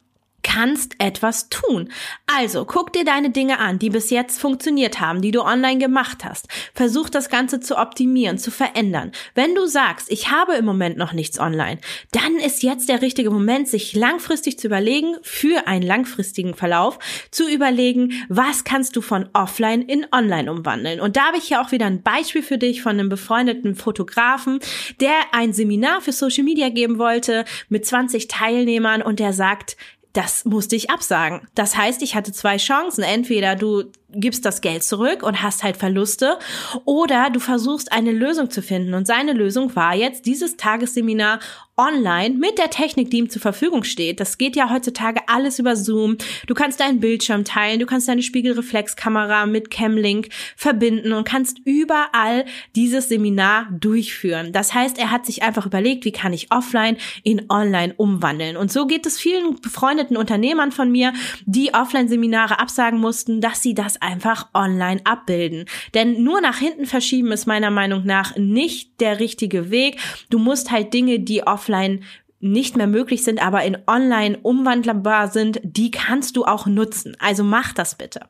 kannst 0.42 0.96
etwas 0.98 1.48
tun. 1.48 1.90
Also 2.26 2.64
guck 2.64 2.92
dir 2.92 3.04
deine 3.04 3.30
Dinge 3.30 3.58
an, 3.58 3.78
die 3.78 3.90
bis 3.90 4.10
jetzt 4.10 4.40
funktioniert 4.40 5.00
haben, 5.00 5.22
die 5.22 5.30
du 5.30 5.42
online 5.42 5.78
gemacht 5.78 6.24
hast. 6.24 6.48
Versuch 6.74 7.08
das 7.08 7.28
Ganze 7.28 7.60
zu 7.60 7.76
optimieren, 7.76 8.38
zu 8.38 8.50
verändern. 8.50 9.12
Wenn 9.34 9.54
du 9.54 9.66
sagst, 9.66 10.10
ich 10.10 10.30
habe 10.30 10.54
im 10.54 10.64
Moment 10.64 10.96
noch 10.96 11.12
nichts 11.12 11.38
online, 11.38 11.80
dann 12.12 12.36
ist 12.36 12.62
jetzt 12.62 12.88
der 12.88 13.02
richtige 13.02 13.30
Moment, 13.30 13.68
sich 13.68 13.94
langfristig 13.94 14.58
zu 14.58 14.66
überlegen, 14.66 15.16
für 15.22 15.66
einen 15.66 15.86
langfristigen 15.86 16.54
Verlauf, 16.54 16.98
zu 17.30 17.48
überlegen, 17.48 18.12
was 18.28 18.64
kannst 18.64 18.96
du 18.96 19.00
von 19.00 19.28
offline 19.32 19.82
in 19.82 20.06
online 20.12 20.50
umwandeln. 20.50 21.00
Und 21.00 21.16
da 21.16 21.26
habe 21.26 21.38
ich 21.38 21.50
ja 21.50 21.62
auch 21.62 21.72
wieder 21.72 21.86
ein 21.86 22.02
Beispiel 22.02 22.42
für 22.42 22.58
dich 22.58 22.82
von 22.82 22.92
einem 22.92 23.08
befreundeten 23.08 23.74
Fotografen, 23.74 24.60
der 25.00 25.14
ein 25.32 25.52
Seminar 25.52 26.00
für 26.00 26.12
Social 26.12 26.44
Media 26.44 26.68
geben 26.68 26.98
wollte 26.98 27.44
mit 27.68 27.86
20 27.86 28.28
Teilnehmern 28.28 29.02
und 29.02 29.20
der 29.20 29.32
sagt, 29.32 29.76
das 30.12 30.44
musste 30.44 30.76
ich 30.76 30.90
absagen. 30.90 31.48
Das 31.54 31.76
heißt, 31.76 32.02
ich 32.02 32.14
hatte 32.14 32.32
zwei 32.32 32.56
Chancen. 32.56 33.02
Entweder 33.02 33.56
du 33.56 33.84
gibst 34.14 34.44
das 34.44 34.60
Geld 34.60 34.82
zurück 34.82 35.22
und 35.22 35.42
hast 35.42 35.62
halt 35.62 35.76
Verluste 35.76 36.38
oder 36.84 37.30
du 37.30 37.40
versuchst 37.40 37.92
eine 37.92 38.12
Lösung 38.12 38.50
zu 38.50 38.62
finden. 38.62 38.94
Und 38.94 39.06
seine 39.06 39.32
Lösung 39.32 39.74
war 39.76 39.94
jetzt 39.94 40.26
dieses 40.26 40.56
Tagesseminar 40.56 41.40
online 41.76 42.36
mit 42.36 42.58
der 42.58 42.68
Technik, 42.68 43.10
die 43.10 43.18
ihm 43.18 43.30
zur 43.30 43.40
Verfügung 43.40 43.82
steht. 43.82 44.20
Das 44.20 44.36
geht 44.36 44.56
ja 44.56 44.70
heutzutage 44.70 45.20
alles 45.26 45.58
über 45.58 45.74
Zoom. 45.74 46.18
Du 46.46 46.54
kannst 46.54 46.80
deinen 46.80 47.00
Bildschirm 47.00 47.44
teilen, 47.44 47.80
du 47.80 47.86
kannst 47.86 48.08
deine 48.08 48.22
Spiegelreflexkamera 48.22 49.46
mit 49.46 49.70
Camlink 49.70 50.28
verbinden 50.54 51.12
und 51.12 51.24
kannst 51.24 51.58
überall 51.64 52.44
dieses 52.76 53.08
Seminar 53.08 53.68
durchführen. 53.72 54.52
Das 54.52 54.74
heißt, 54.74 54.98
er 54.98 55.10
hat 55.10 55.24
sich 55.24 55.42
einfach 55.42 55.64
überlegt, 55.64 56.04
wie 56.04 56.12
kann 56.12 56.34
ich 56.34 56.52
offline 56.52 56.98
in 57.22 57.46
online 57.48 57.94
umwandeln. 57.96 58.56
Und 58.56 58.70
so 58.70 58.86
geht 58.86 59.06
es 59.06 59.18
vielen 59.18 59.60
befreundeten 59.60 60.16
Unternehmern 60.16 60.72
von 60.72 60.90
mir, 60.92 61.14
die 61.46 61.72
Offline-Seminare 61.72 62.58
absagen 62.58 62.98
mussten, 62.98 63.40
dass 63.40 63.62
sie 63.62 63.74
das 63.74 64.00
einfach 64.02 64.48
online 64.54 65.00
abbilden. 65.04 65.66
Denn 65.94 66.22
nur 66.22 66.40
nach 66.40 66.58
hinten 66.58 66.86
verschieben 66.86 67.32
ist 67.32 67.46
meiner 67.46 67.70
Meinung 67.70 68.04
nach 68.04 68.36
nicht 68.36 69.00
der 69.00 69.20
richtige 69.20 69.70
Weg. 69.70 69.98
Du 70.30 70.38
musst 70.38 70.70
halt 70.70 70.92
Dinge, 70.92 71.20
die 71.20 71.46
offline 71.46 72.04
nicht 72.42 72.76
mehr 72.76 72.88
möglich 72.88 73.22
sind, 73.22 73.40
aber 73.40 73.62
in 73.62 73.78
online 73.86 74.36
umwandlbar 74.42 75.28
sind, 75.28 75.60
die 75.62 75.92
kannst 75.92 76.36
du 76.36 76.44
auch 76.44 76.66
nutzen. 76.66 77.16
Also 77.20 77.44
mach 77.44 77.72
das 77.72 77.94
bitte. 77.94 78.26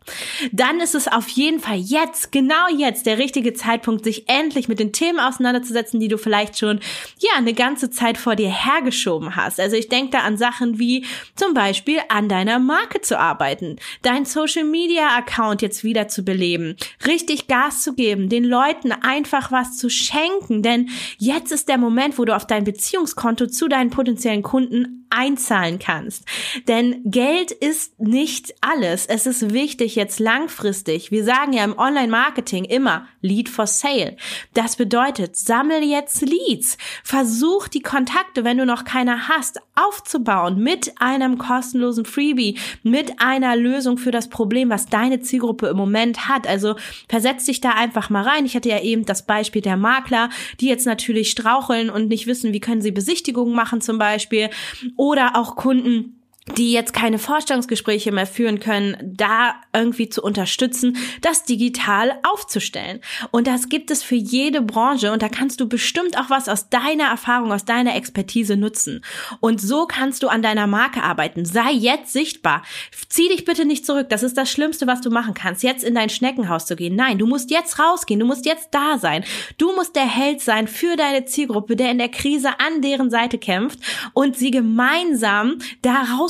Dann 0.52 0.80
ist 0.80 0.94
es 0.94 1.08
auf 1.08 1.28
jeden 1.28 1.60
Fall 1.60 1.78
jetzt, 1.78 2.30
genau 2.30 2.68
jetzt, 2.76 3.06
der 3.06 3.16
richtige 3.16 3.54
Zeitpunkt, 3.54 4.04
sich 4.04 4.28
endlich 4.28 4.68
mit 4.68 4.78
den 4.80 4.92
Themen 4.92 5.18
auseinanderzusetzen, 5.18 5.98
die 5.98 6.08
du 6.08 6.18
vielleicht 6.18 6.58
schon, 6.58 6.80
ja, 7.20 7.30
eine 7.36 7.54
ganze 7.54 7.90
Zeit 7.90 8.18
vor 8.18 8.36
dir 8.36 8.50
hergeschoben 8.50 9.34
hast. 9.34 9.58
Also 9.58 9.76
ich 9.76 9.88
denke 9.88 10.10
da 10.10 10.18
an 10.18 10.36
Sachen 10.36 10.78
wie 10.78 11.06
zum 11.34 11.54
Beispiel 11.54 11.98
an 12.10 12.28
deiner 12.28 12.58
Marke 12.58 13.00
zu 13.00 13.18
arbeiten, 13.18 13.76
dein 14.02 14.26
Social 14.26 14.64
Media 14.64 15.16
Account 15.16 15.62
jetzt 15.62 15.84
wieder 15.84 16.08
zu 16.08 16.22
beleben, 16.22 16.76
richtig 17.06 17.46
Gas 17.46 17.82
zu 17.82 17.94
geben, 17.94 18.28
den 18.28 18.44
Leuten 18.44 18.92
einfach 18.92 19.50
was 19.50 19.78
zu 19.78 19.88
schenken, 19.88 20.62
denn 20.62 20.90
jetzt 21.16 21.50
ist 21.50 21.70
der 21.70 21.78
Moment, 21.78 22.18
wo 22.18 22.26
du 22.26 22.36
auf 22.36 22.46
dein 22.46 22.64
Beziehungskonto 22.64 23.46
zu 23.46 23.68
deinen 23.68 23.88
potenziellen 24.02 24.42
Kunden 24.42 25.02
einzahlen 25.12 25.78
kannst. 25.78 26.24
Denn 26.68 27.02
Geld 27.04 27.50
ist 27.52 28.00
nicht 28.00 28.54
alles. 28.60 29.06
Es 29.06 29.26
ist 29.26 29.52
wichtig 29.52 29.94
jetzt 29.94 30.18
langfristig. 30.18 31.10
Wir 31.10 31.24
sagen 31.24 31.52
ja 31.52 31.64
im 31.64 31.78
Online-Marketing 31.78 32.64
immer 32.64 33.06
Lead 33.20 33.48
for 33.48 33.66
Sale. 33.66 34.16
Das 34.54 34.76
bedeutet, 34.76 35.36
sammel 35.36 35.82
jetzt 35.82 36.22
Leads. 36.22 36.78
Versuch 37.04 37.68
die 37.68 37.82
Kontakte, 37.82 38.44
wenn 38.44 38.58
du 38.58 38.66
noch 38.66 38.84
keine 38.84 39.28
hast, 39.28 39.60
aufzubauen 39.74 40.58
mit 40.58 40.92
einem 40.98 41.38
kostenlosen 41.38 42.04
Freebie, 42.04 42.58
mit 42.82 43.20
einer 43.20 43.54
Lösung 43.56 43.98
für 43.98 44.10
das 44.10 44.28
Problem, 44.28 44.70
was 44.70 44.86
deine 44.86 45.20
Zielgruppe 45.20 45.68
im 45.68 45.76
Moment 45.76 46.28
hat. 46.28 46.46
Also 46.46 46.76
versetz 47.08 47.44
dich 47.44 47.60
da 47.60 47.70
einfach 47.70 48.10
mal 48.10 48.22
rein. 48.22 48.46
Ich 48.46 48.56
hatte 48.56 48.68
ja 48.68 48.80
eben 48.80 49.04
das 49.04 49.26
Beispiel 49.26 49.62
der 49.62 49.76
Makler, 49.76 50.30
die 50.60 50.68
jetzt 50.68 50.86
natürlich 50.86 51.30
straucheln 51.30 51.90
und 51.90 52.08
nicht 52.08 52.26
wissen, 52.26 52.52
wie 52.52 52.60
können 52.60 52.82
sie 52.82 52.92
Besichtigungen 52.92 53.54
machen 53.54 53.80
zum 53.80 53.91
zum 53.92 53.98
Beispiel. 53.98 54.48
Oder 54.96 55.36
auch 55.36 55.54
Kunden, 55.54 56.21
die 56.56 56.72
jetzt 56.72 56.92
keine 56.92 57.18
Vorstellungsgespräche 57.18 58.10
mehr 58.10 58.26
führen 58.26 58.58
können, 58.58 58.96
da 59.00 59.54
irgendwie 59.72 60.08
zu 60.08 60.22
unterstützen, 60.22 60.96
das 61.20 61.44
digital 61.44 62.18
aufzustellen. 62.24 63.00
Und 63.30 63.46
das 63.46 63.68
gibt 63.68 63.92
es 63.92 64.02
für 64.02 64.16
jede 64.16 64.60
Branche 64.60 65.12
und 65.12 65.22
da 65.22 65.28
kannst 65.28 65.60
du 65.60 65.68
bestimmt 65.68 66.18
auch 66.18 66.30
was 66.30 66.48
aus 66.48 66.68
deiner 66.68 67.04
Erfahrung, 67.04 67.52
aus 67.52 67.64
deiner 67.64 67.94
Expertise 67.94 68.56
nutzen. 68.56 69.04
Und 69.38 69.60
so 69.60 69.86
kannst 69.86 70.24
du 70.24 70.28
an 70.28 70.42
deiner 70.42 70.66
Marke 70.66 71.02
arbeiten. 71.02 71.44
Sei 71.44 71.70
jetzt 71.72 72.12
sichtbar. 72.12 72.62
Zieh 73.08 73.28
dich 73.28 73.44
bitte 73.44 73.64
nicht 73.64 73.86
zurück. 73.86 74.08
Das 74.08 74.24
ist 74.24 74.36
das 74.36 74.50
Schlimmste, 74.50 74.88
was 74.88 75.00
du 75.00 75.10
machen 75.10 75.34
kannst, 75.34 75.62
jetzt 75.62 75.84
in 75.84 75.94
dein 75.94 76.10
Schneckenhaus 76.10 76.66
zu 76.66 76.74
gehen. 76.74 76.96
Nein, 76.96 77.18
du 77.18 77.26
musst 77.26 77.52
jetzt 77.52 77.78
rausgehen. 77.78 78.18
Du 78.18 78.26
musst 78.26 78.46
jetzt 78.46 78.68
da 78.72 78.98
sein. 78.98 79.24
Du 79.58 79.74
musst 79.76 79.94
der 79.94 80.08
Held 80.08 80.40
sein 80.40 80.66
für 80.66 80.96
deine 80.96 81.24
Zielgruppe, 81.24 81.76
der 81.76 81.92
in 81.92 81.98
der 81.98 82.08
Krise 82.08 82.48
an 82.58 82.82
deren 82.82 83.10
Seite 83.10 83.38
kämpft 83.38 83.78
und 84.12 84.36
sie 84.36 84.50
gemeinsam 84.50 85.58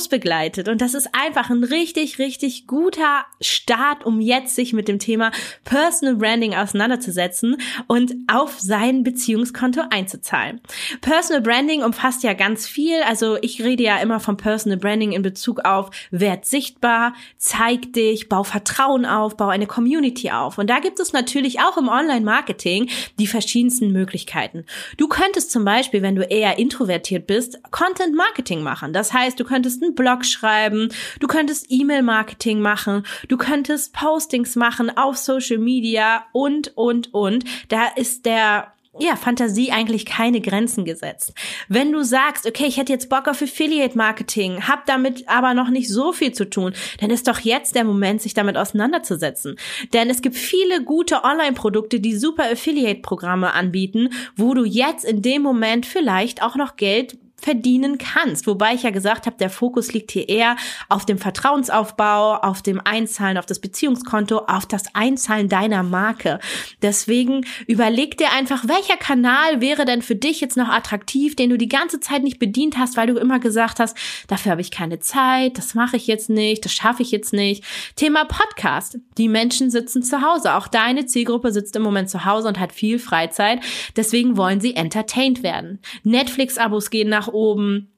begleitet. 0.07 0.67
Und 0.67 0.81
das 0.81 0.93
ist 0.93 1.09
einfach 1.13 1.49
ein 1.49 1.63
richtig, 1.63 2.19
richtig 2.19 2.67
guter 2.67 3.25
Start, 3.41 4.05
um 4.05 4.21
jetzt 4.21 4.55
sich 4.55 4.73
mit 4.73 4.87
dem 4.87 4.99
Thema 4.99 5.31
Personal 5.63 6.15
Branding 6.15 6.53
auseinanderzusetzen 6.55 7.57
und 7.87 8.13
auf 8.27 8.59
sein 8.59 9.03
Beziehungskonto 9.03 9.81
einzuzahlen. 9.89 10.61
Personal 11.01 11.41
Branding 11.41 11.83
umfasst 11.83 12.23
ja 12.23 12.33
ganz 12.33 12.67
viel. 12.67 13.01
Also 13.03 13.37
ich 13.41 13.63
rede 13.63 13.83
ja 13.83 13.97
immer 13.97 14.19
vom 14.19 14.37
Personal 14.37 14.77
Branding 14.77 15.11
in 15.11 15.21
Bezug 15.21 15.65
auf 15.65 15.89
Wert 16.11 16.45
sichtbar, 16.45 17.13
zeig 17.37 17.93
dich, 17.93 18.29
bau 18.29 18.43
Vertrauen 18.43 19.05
auf, 19.05 19.37
bau 19.37 19.47
eine 19.47 19.67
Community 19.67 20.31
auf. 20.31 20.57
Und 20.57 20.69
da 20.69 20.79
gibt 20.79 20.99
es 20.99 21.13
natürlich 21.13 21.59
auch 21.59 21.77
im 21.77 21.87
Online-Marketing 21.87 22.89
die 23.19 23.27
verschiedensten 23.27 23.91
Möglichkeiten. 23.91 24.65
Du 24.97 25.07
könntest 25.07 25.51
zum 25.51 25.65
Beispiel, 25.65 26.01
wenn 26.01 26.15
du 26.15 26.23
eher 26.23 26.57
introvertiert 26.57 27.27
bist, 27.27 27.59
Content 27.71 28.15
Marketing 28.15 28.63
machen. 28.63 28.93
Das 28.93 29.13
heißt, 29.13 29.39
du 29.39 29.43
könntest 29.43 29.83
einen 29.83 29.92
Blog 29.95 30.25
schreiben, 30.25 30.89
du 31.19 31.27
könntest 31.27 31.67
E-Mail-Marketing 31.69 32.59
machen, 32.59 33.05
du 33.27 33.37
könntest 33.37 33.93
Postings 33.93 34.55
machen 34.55 34.95
auf 34.95 35.17
Social 35.17 35.57
Media 35.59 36.25
und, 36.31 36.75
und, 36.75 37.13
und. 37.13 37.43
Da 37.69 37.87
ist 37.95 38.25
der 38.25 38.73
ja, 38.99 39.15
Fantasie 39.15 39.71
eigentlich 39.71 40.05
keine 40.05 40.39
Grenzen 40.39 40.85
gesetzt. 40.85 41.33
Wenn 41.67 41.91
du 41.91 42.03
sagst, 42.03 42.45
okay, 42.45 42.65
ich 42.65 42.77
hätte 42.77 42.93
jetzt 42.93 43.09
Bock 43.09 43.27
auf 43.27 43.41
Affiliate 43.41 43.97
Marketing, 43.97 44.67
hab 44.67 44.85
damit 44.85 45.27
aber 45.27 45.53
noch 45.53 45.69
nicht 45.69 45.89
so 45.89 46.13
viel 46.13 46.31
zu 46.31 46.49
tun, 46.49 46.73
dann 46.99 47.09
ist 47.09 47.27
doch 47.27 47.39
jetzt 47.39 47.75
der 47.75 47.85
Moment, 47.85 48.21
sich 48.21 48.35
damit 48.35 48.55
auseinanderzusetzen. 48.55 49.57
Denn 49.93 50.09
es 50.09 50.21
gibt 50.21 50.35
viele 50.35 50.83
gute 50.83 51.23
Online-Produkte, 51.23 51.99
die 51.99 52.15
super 52.15 52.51
Affiliate-Programme 52.51 53.53
anbieten, 53.53 54.09
wo 54.35 54.53
du 54.53 54.63
jetzt 54.63 55.05
in 55.05 55.21
dem 55.23 55.41
Moment 55.41 55.85
vielleicht 55.85 56.43
auch 56.43 56.55
noch 56.55 56.75
Geld 56.75 57.17
verdienen 57.43 57.97
kannst. 57.97 58.47
Wobei 58.47 58.73
ich 58.73 58.83
ja 58.83 58.89
gesagt 58.89 59.25
habe, 59.25 59.37
der 59.37 59.49
Fokus 59.49 59.93
liegt 59.93 60.11
hier 60.11 60.29
eher 60.29 60.55
auf 60.89 61.05
dem 61.05 61.17
Vertrauensaufbau, 61.17 62.37
auf 62.37 62.61
dem 62.61 62.81
Einzahlen 62.83 63.37
auf 63.37 63.45
das 63.45 63.59
Beziehungskonto, 63.59 64.39
auf 64.47 64.65
das 64.65 64.83
Einzahlen 64.93 65.49
deiner 65.49 65.83
Marke. 65.83 66.39
Deswegen 66.81 67.45
überleg 67.67 68.17
dir 68.17 68.31
einfach, 68.31 68.67
welcher 68.67 68.97
Kanal 68.97 69.59
wäre 69.59 69.85
denn 69.85 70.01
für 70.01 70.15
dich 70.15 70.39
jetzt 70.41 70.57
noch 70.57 70.69
attraktiv, 70.69 71.35
den 71.35 71.49
du 71.49 71.57
die 71.57 71.67
ganze 71.67 71.99
Zeit 71.99 72.23
nicht 72.23 72.39
bedient 72.39 72.77
hast, 72.77 72.95
weil 72.95 73.07
du 73.07 73.17
immer 73.17 73.39
gesagt 73.39 73.79
hast, 73.79 73.97
dafür 74.27 74.53
habe 74.53 74.61
ich 74.61 74.71
keine 74.71 74.99
Zeit, 74.99 75.57
das 75.57 75.75
mache 75.75 75.97
ich 75.97 76.07
jetzt 76.07 76.29
nicht, 76.29 76.63
das 76.63 76.73
schaffe 76.73 77.03
ich 77.03 77.11
jetzt 77.11 77.33
nicht. 77.33 77.63
Thema 77.95 78.25
Podcast. 78.25 78.99
Die 79.17 79.27
Menschen 79.27 79.69
sitzen 79.69 80.01
zu 80.01 80.21
Hause. 80.21 80.55
Auch 80.55 80.67
deine 80.67 81.05
Zielgruppe 81.05 81.51
sitzt 81.51 81.75
im 81.75 81.81
Moment 81.81 82.09
zu 82.09 82.25
Hause 82.25 82.47
und 82.47 82.59
hat 82.59 82.71
viel 82.71 82.99
Freizeit. 82.99 83.59
Deswegen 83.95 84.37
wollen 84.37 84.61
sie 84.61 84.75
entertained 84.75 85.43
werden. 85.43 85.79
Netflix-Abos 86.03 86.89
gehen 86.89 87.09
nach 87.09 87.27
oben. 87.33 87.89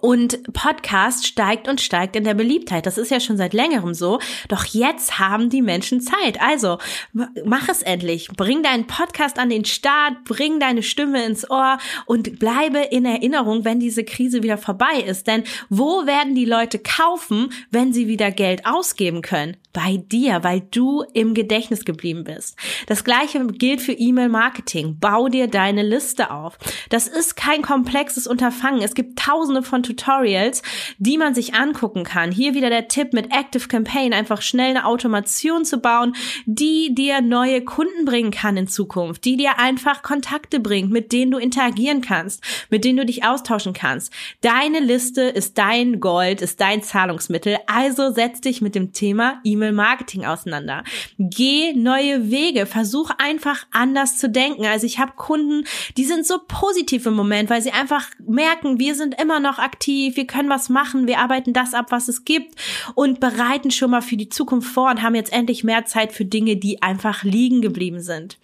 Und 0.00 0.42
Podcast 0.54 1.26
steigt 1.26 1.68
und 1.68 1.80
steigt 1.80 2.16
in 2.16 2.24
der 2.24 2.34
Beliebtheit. 2.34 2.86
Das 2.86 2.96
ist 2.96 3.10
ja 3.10 3.20
schon 3.20 3.36
seit 3.36 3.52
längerem 3.52 3.92
so. 3.92 4.20
Doch 4.48 4.64
jetzt 4.64 5.18
haben 5.18 5.50
die 5.50 5.60
Menschen 5.60 6.00
Zeit. 6.00 6.40
Also 6.40 6.78
mach 7.12 7.68
es 7.68 7.82
endlich. 7.82 8.28
Bring 8.28 8.62
deinen 8.62 8.86
Podcast 8.86 9.38
an 9.38 9.50
den 9.50 9.64
Start, 9.64 10.24
bring 10.24 10.60
deine 10.60 10.82
Stimme 10.82 11.24
ins 11.24 11.48
Ohr 11.50 11.78
und 12.06 12.38
bleibe 12.38 12.78
in 12.78 13.04
Erinnerung, 13.04 13.64
wenn 13.64 13.80
diese 13.80 14.02
Krise 14.02 14.42
wieder 14.42 14.56
vorbei 14.56 15.02
ist. 15.06 15.26
Denn 15.26 15.44
wo 15.68 16.06
werden 16.06 16.34
die 16.34 16.46
Leute 16.46 16.78
kaufen, 16.78 17.52
wenn 17.70 17.92
sie 17.92 18.08
wieder 18.08 18.30
Geld 18.30 18.64
ausgeben 18.64 19.20
können? 19.20 19.56
Bei 19.72 19.96
dir, 19.96 20.44
weil 20.44 20.60
du 20.70 21.02
im 21.14 21.34
Gedächtnis 21.34 21.84
geblieben 21.84 22.24
bist. 22.24 22.56
Das 22.86 23.04
gleiche 23.04 23.46
gilt 23.46 23.80
für 23.80 23.92
E-Mail-Marketing. 23.92 24.98
Bau 25.00 25.28
dir 25.28 25.46
deine 25.46 25.82
Liste 25.82 26.30
auf. 26.30 26.58
Das 26.90 27.06
ist 27.06 27.36
kein 27.36 27.62
komplexes 27.62 28.26
Unterfangen. 28.26 28.82
Es 28.82 28.94
gibt 28.94 29.18
tausende 29.18 29.62
von 29.62 29.82
Tutorials, 29.82 30.62
die 30.98 31.16
man 31.16 31.34
sich 31.34 31.54
angucken 31.54 32.04
kann. 32.04 32.30
Hier 32.32 32.54
wieder 32.54 32.68
der 32.68 32.88
Tipp 32.88 33.12
mit 33.14 33.32
Active 33.32 33.68
Campaign, 33.68 34.12
einfach 34.12 34.42
schnell 34.42 34.70
eine 34.70 34.86
Automation 34.86 35.64
zu 35.64 35.78
bauen, 35.78 36.14
die 36.44 36.94
dir 36.94 37.20
neue 37.22 37.62
Kunden 37.62 38.04
bringen 38.04 38.30
kann 38.30 38.56
in 38.56 38.68
Zukunft, 38.68 39.24
die 39.24 39.36
dir 39.36 39.58
einfach 39.58 40.02
Kontakte 40.02 40.60
bringt, 40.60 40.90
mit 40.90 41.12
denen 41.12 41.30
du 41.30 41.38
interagieren 41.38 42.02
kannst, 42.02 42.42
mit 42.68 42.84
denen 42.84 42.98
du 42.98 43.06
dich 43.06 43.24
austauschen 43.24 43.72
kannst. 43.72 44.12
Deine 44.42 44.80
Liste 44.80 45.22
ist 45.22 45.56
dein 45.56 46.00
Gold, 46.00 46.42
ist 46.42 46.60
dein 46.60 46.82
Zahlungsmittel. 46.82 47.56
Also 47.66 48.12
setz 48.12 48.40
dich 48.42 48.60
mit 48.60 48.74
dem 48.74 48.92
Thema 48.92 49.40
E-Mail 49.44 49.61
E-Mail-Marketing 49.62 50.24
auseinander. 50.24 50.82
Geh 51.18 51.72
neue 51.72 52.30
Wege, 52.30 52.66
versuch 52.66 53.10
einfach 53.18 53.64
anders 53.70 54.18
zu 54.18 54.28
denken. 54.28 54.66
Also 54.66 54.86
ich 54.86 54.98
habe 54.98 55.12
Kunden, 55.16 55.64
die 55.96 56.04
sind 56.04 56.26
so 56.26 56.38
positiv 56.46 57.06
im 57.06 57.14
Moment, 57.14 57.50
weil 57.50 57.62
sie 57.62 57.72
einfach 57.72 58.06
merken, 58.26 58.78
wir 58.78 58.94
sind 58.94 59.20
immer 59.20 59.40
noch 59.40 59.58
aktiv, 59.58 60.16
wir 60.16 60.26
können 60.26 60.50
was 60.50 60.68
machen, 60.68 61.06
wir 61.06 61.20
arbeiten 61.20 61.52
das 61.52 61.74
ab, 61.74 61.86
was 61.90 62.08
es 62.08 62.24
gibt 62.24 62.56
und 62.94 63.20
bereiten 63.20 63.70
schon 63.70 63.90
mal 63.90 64.02
für 64.02 64.16
die 64.16 64.28
Zukunft 64.28 64.72
vor 64.72 64.90
und 64.90 65.02
haben 65.02 65.14
jetzt 65.14 65.32
endlich 65.32 65.64
mehr 65.64 65.84
Zeit 65.84 66.12
für 66.12 66.24
Dinge, 66.24 66.56
die 66.56 66.82
einfach 66.82 67.22
liegen 67.22 67.62
geblieben 67.62 68.00
sind. 68.00 68.38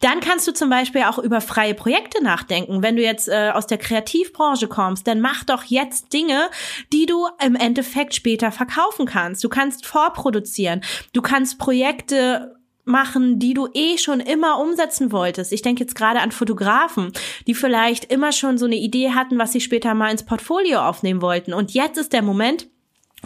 Dann 0.00 0.20
kannst 0.20 0.46
du 0.46 0.52
zum 0.52 0.70
Beispiel 0.70 1.02
auch 1.02 1.18
über 1.18 1.40
freie 1.40 1.74
Projekte 1.74 2.22
nachdenken. 2.22 2.82
Wenn 2.82 2.96
du 2.96 3.02
jetzt 3.02 3.28
äh, 3.28 3.50
aus 3.54 3.66
der 3.66 3.78
Kreativbranche 3.78 4.68
kommst, 4.68 5.06
dann 5.06 5.20
mach 5.20 5.44
doch 5.44 5.64
jetzt 5.64 6.12
Dinge, 6.12 6.50
die 6.92 7.06
du 7.06 7.26
im 7.44 7.54
Endeffekt 7.54 8.14
später 8.14 8.52
verkaufen 8.52 9.06
kannst. 9.06 9.42
Du 9.44 9.48
kannst 9.48 9.86
vorproduzieren 9.86 10.28
produzieren. 10.38 10.82
Du 11.12 11.22
kannst 11.22 11.58
Projekte 11.58 12.54
machen, 12.84 13.38
die 13.38 13.52
du 13.54 13.68
eh 13.74 13.98
schon 13.98 14.20
immer 14.20 14.58
umsetzen 14.58 15.12
wolltest. 15.12 15.52
Ich 15.52 15.62
denke 15.62 15.82
jetzt 15.82 15.94
gerade 15.94 16.20
an 16.20 16.32
Fotografen, 16.32 17.12
die 17.46 17.54
vielleicht 17.54 18.10
immer 18.10 18.32
schon 18.32 18.56
so 18.56 18.64
eine 18.64 18.76
Idee 18.76 19.10
hatten, 19.10 19.38
was 19.38 19.52
sie 19.52 19.60
später 19.60 19.92
mal 19.94 20.10
ins 20.10 20.24
Portfolio 20.24 20.80
aufnehmen 20.80 21.20
wollten. 21.20 21.52
Und 21.52 21.72
jetzt 21.72 21.98
ist 21.98 22.14
der 22.14 22.22
Moment, 22.22 22.68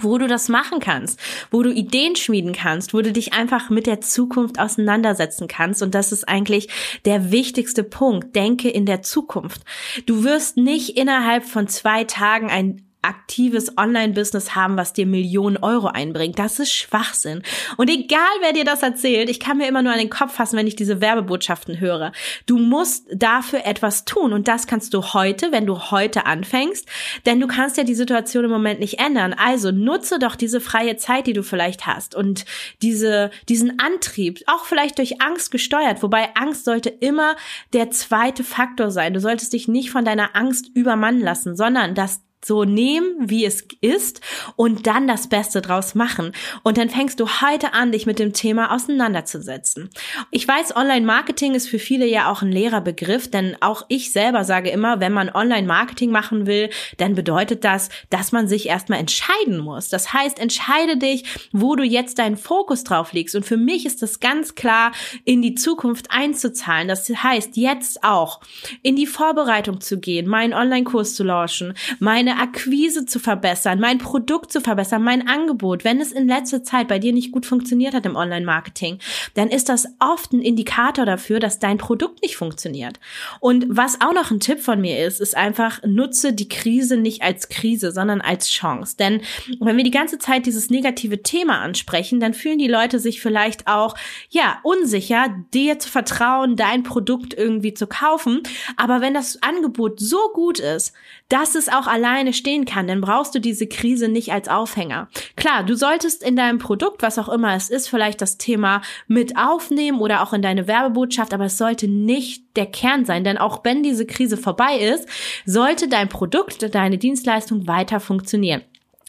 wo 0.00 0.18
du 0.18 0.26
das 0.26 0.48
machen 0.48 0.80
kannst, 0.80 1.20
wo 1.50 1.62
du 1.62 1.70
Ideen 1.72 2.16
schmieden 2.16 2.52
kannst, 2.52 2.94
wo 2.94 3.02
du 3.02 3.12
dich 3.12 3.32
einfach 3.32 3.70
mit 3.70 3.86
der 3.86 4.00
Zukunft 4.00 4.58
auseinandersetzen 4.58 5.48
kannst. 5.48 5.82
Und 5.82 5.94
das 5.94 6.12
ist 6.12 6.28
eigentlich 6.28 6.68
der 7.04 7.30
wichtigste 7.30 7.84
Punkt. 7.84 8.34
Denke 8.34 8.70
in 8.70 8.86
der 8.86 9.02
Zukunft. 9.02 9.62
Du 10.06 10.24
wirst 10.24 10.56
nicht 10.56 10.96
innerhalb 10.96 11.44
von 11.44 11.68
zwei 11.68 12.04
Tagen 12.04 12.50
ein 12.50 12.82
aktives 13.02 13.76
Online-Business 13.76 14.54
haben, 14.54 14.76
was 14.76 14.92
dir 14.92 15.06
Millionen 15.06 15.56
Euro 15.56 15.88
einbringt. 15.88 16.38
Das 16.38 16.58
ist 16.58 16.72
Schwachsinn. 16.72 17.42
Und 17.76 17.90
egal, 17.90 18.20
wer 18.40 18.52
dir 18.52 18.64
das 18.64 18.82
erzählt, 18.82 19.28
ich 19.28 19.40
kann 19.40 19.58
mir 19.58 19.68
immer 19.68 19.82
nur 19.82 19.92
an 19.92 19.98
den 19.98 20.10
Kopf 20.10 20.34
fassen, 20.34 20.56
wenn 20.56 20.66
ich 20.66 20.76
diese 20.76 21.00
Werbebotschaften 21.00 21.80
höre. 21.80 22.12
Du 22.46 22.58
musst 22.58 23.06
dafür 23.14 23.66
etwas 23.66 24.04
tun 24.04 24.32
und 24.32 24.48
das 24.48 24.66
kannst 24.66 24.94
du 24.94 25.02
heute, 25.02 25.52
wenn 25.52 25.66
du 25.66 25.90
heute 25.90 26.26
anfängst, 26.26 26.88
denn 27.26 27.40
du 27.40 27.46
kannst 27.46 27.76
ja 27.76 27.84
die 27.84 27.94
Situation 27.94 28.44
im 28.44 28.50
Moment 28.50 28.80
nicht 28.80 28.98
ändern. 28.98 29.34
Also 29.34 29.70
nutze 29.70 30.18
doch 30.18 30.36
diese 30.36 30.60
freie 30.60 30.96
Zeit, 30.96 31.26
die 31.26 31.32
du 31.32 31.42
vielleicht 31.42 31.86
hast 31.86 32.14
und 32.14 32.44
diese, 32.82 33.30
diesen 33.48 33.78
Antrieb, 33.78 34.40
auch 34.46 34.64
vielleicht 34.64 34.98
durch 34.98 35.20
Angst 35.20 35.50
gesteuert, 35.50 36.02
wobei 36.02 36.34
Angst 36.34 36.64
sollte 36.64 36.88
immer 36.88 37.36
der 37.72 37.90
zweite 37.90 38.44
Faktor 38.44 38.90
sein. 38.90 39.14
Du 39.14 39.20
solltest 39.20 39.52
dich 39.52 39.68
nicht 39.68 39.90
von 39.90 40.04
deiner 40.04 40.36
Angst 40.36 40.70
übermannen 40.74 41.20
lassen, 41.20 41.56
sondern 41.56 41.94
dass 41.94 42.20
so 42.44 42.64
nehmen, 42.64 43.14
wie 43.18 43.44
es 43.44 43.66
ist 43.80 44.20
und 44.56 44.86
dann 44.86 45.06
das 45.06 45.28
Beste 45.28 45.62
draus 45.62 45.94
machen. 45.94 46.32
Und 46.62 46.78
dann 46.78 46.90
fängst 46.90 47.20
du 47.20 47.28
heute 47.40 47.72
an, 47.72 47.92
dich 47.92 48.06
mit 48.06 48.18
dem 48.18 48.32
Thema 48.32 48.74
auseinanderzusetzen. 48.74 49.90
Ich 50.30 50.46
weiß, 50.46 50.76
Online-Marketing 50.76 51.54
ist 51.54 51.68
für 51.68 51.78
viele 51.78 52.06
ja 52.06 52.30
auch 52.30 52.42
ein 52.42 52.52
leerer 52.52 52.80
Begriff, 52.80 53.30
denn 53.30 53.56
auch 53.60 53.84
ich 53.88 54.12
selber 54.12 54.44
sage 54.44 54.70
immer, 54.70 55.00
wenn 55.00 55.12
man 55.12 55.30
Online-Marketing 55.30 56.10
machen 56.10 56.46
will, 56.46 56.70
dann 56.98 57.14
bedeutet 57.14 57.64
das, 57.64 57.88
dass 58.10 58.32
man 58.32 58.48
sich 58.48 58.66
erstmal 58.66 58.98
entscheiden 58.98 59.58
muss. 59.58 59.88
Das 59.88 60.12
heißt, 60.12 60.38
entscheide 60.38 60.96
dich, 60.96 61.24
wo 61.52 61.76
du 61.76 61.84
jetzt 61.84 62.18
deinen 62.18 62.36
Fokus 62.36 62.84
drauf 62.84 63.12
legst. 63.12 63.34
Und 63.34 63.44
für 63.44 63.56
mich 63.56 63.86
ist 63.86 64.02
das 64.02 64.20
ganz 64.20 64.54
klar, 64.54 64.92
in 65.24 65.42
die 65.42 65.54
Zukunft 65.54 66.10
einzuzahlen. 66.10 66.88
Das 66.88 67.08
heißt, 67.08 67.56
jetzt 67.56 68.02
auch 68.02 68.40
in 68.82 68.96
die 68.96 69.06
Vorbereitung 69.06 69.80
zu 69.80 70.00
gehen, 70.00 70.26
meinen 70.26 70.54
Online-Kurs 70.54 71.14
zu 71.14 71.24
launchen, 71.24 71.74
meine 71.98 72.31
meine 72.32 72.40
Akquise 72.40 73.04
zu 73.06 73.18
verbessern, 73.18 73.80
mein 73.80 73.98
Produkt 73.98 74.52
zu 74.52 74.60
verbessern, 74.60 75.02
mein 75.02 75.26
Angebot. 75.28 75.84
Wenn 75.84 76.00
es 76.00 76.12
in 76.12 76.28
letzter 76.28 76.62
Zeit 76.62 76.88
bei 76.88 76.98
dir 76.98 77.12
nicht 77.12 77.32
gut 77.32 77.46
funktioniert 77.46 77.94
hat 77.94 78.06
im 78.06 78.16
Online-Marketing, 78.16 78.98
dann 79.34 79.48
ist 79.48 79.68
das 79.68 79.86
oft 79.98 80.32
ein 80.32 80.40
Indikator 80.40 81.04
dafür, 81.04 81.40
dass 81.40 81.58
dein 81.58 81.78
Produkt 81.78 82.22
nicht 82.22 82.36
funktioniert. 82.36 83.00
Und 83.40 83.66
was 83.68 84.00
auch 84.00 84.12
noch 84.12 84.30
ein 84.30 84.40
Tipp 84.40 84.60
von 84.60 84.80
mir 84.80 85.04
ist, 85.04 85.20
ist 85.20 85.36
einfach, 85.36 85.80
nutze 85.84 86.32
die 86.32 86.48
Krise 86.48 86.96
nicht 86.96 87.22
als 87.22 87.48
Krise, 87.48 87.92
sondern 87.92 88.20
als 88.20 88.50
Chance. 88.50 88.96
Denn 88.98 89.20
wenn 89.60 89.76
wir 89.76 89.84
die 89.84 89.90
ganze 89.90 90.18
Zeit 90.18 90.46
dieses 90.46 90.70
negative 90.70 91.22
Thema 91.22 91.60
ansprechen, 91.60 92.20
dann 92.20 92.34
fühlen 92.34 92.58
die 92.58 92.68
Leute 92.68 92.98
sich 92.98 93.20
vielleicht 93.20 93.66
auch, 93.66 93.94
ja, 94.30 94.58
unsicher, 94.62 95.34
dir 95.52 95.78
zu 95.78 95.90
vertrauen, 95.90 96.56
dein 96.56 96.82
Produkt 96.82 97.34
irgendwie 97.34 97.74
zu 97.74 97.86
kaufen. 97.86 98.42
Aber 98.76 99.00
wenn 99.00 99.14
das 99.14 99.42
Angebot 99.42 100.00
so 100.00 100.30
gut 100.32 100.58
ist, 100.58 100.92
dass 101.28 101.54
es 101.54 101.68
auch 101.68 101.86
alleine 102.22 102.32
stehen 102.32 102.64
kann, 102.64 102.86
dann 102.86 103.00
brauchst 103.00 103.34
du 103.34 103.40
diese 103.40 103.66
Krise 103.66 104.08
nicht 104.08 104.32
als 104.32 104.48
Aufhänger. 104.48 105.08
Klar, 105.36 105.64
du 105.64 105.74
solltest 105.74 106.22
in 106.22 106.36
deinem 106.36 106.58
Produkt, 106.58 107.02
was 107.02 107.18
auch 107.18 107.28
immer 107.28 107.54
es 107.54 107.68
ist, 107.68 107.88
vielleicht 107.88 108.20
das 108.20 108.38
Thema 108.38 108.82
mit 109.08 109.36
aufnehmen 109.36 110.00
oder 110.00 110.22
auch 110.22 110.32
in 110.32 110.42
deine 110.42 110.68
Werbebotschaft, 110.68 111.34
aber 111.34 111.46
es 111.46 111.58
sollte 111.58 111.88
nicht 111.88 112.44
der 112.56 112.66
Kern 112.66 113.04
sein, 113.04 113.24
denn 113.24 113.38
auch 113.38 113.64
wenn 113.64 113.82
diese 113.82 114.06
Krise 114.06 114.36
vorbei 114.36 114.78
ist, 114.78 115.08
sollte 115.46 115.88
dein 115.88 116.08
Produkt, 116.08 116.74
deine 116.74 116.98
Dienstleistung 116.98 117.66
weiter 117.66 117.98
funktionieren. 117.98 118.62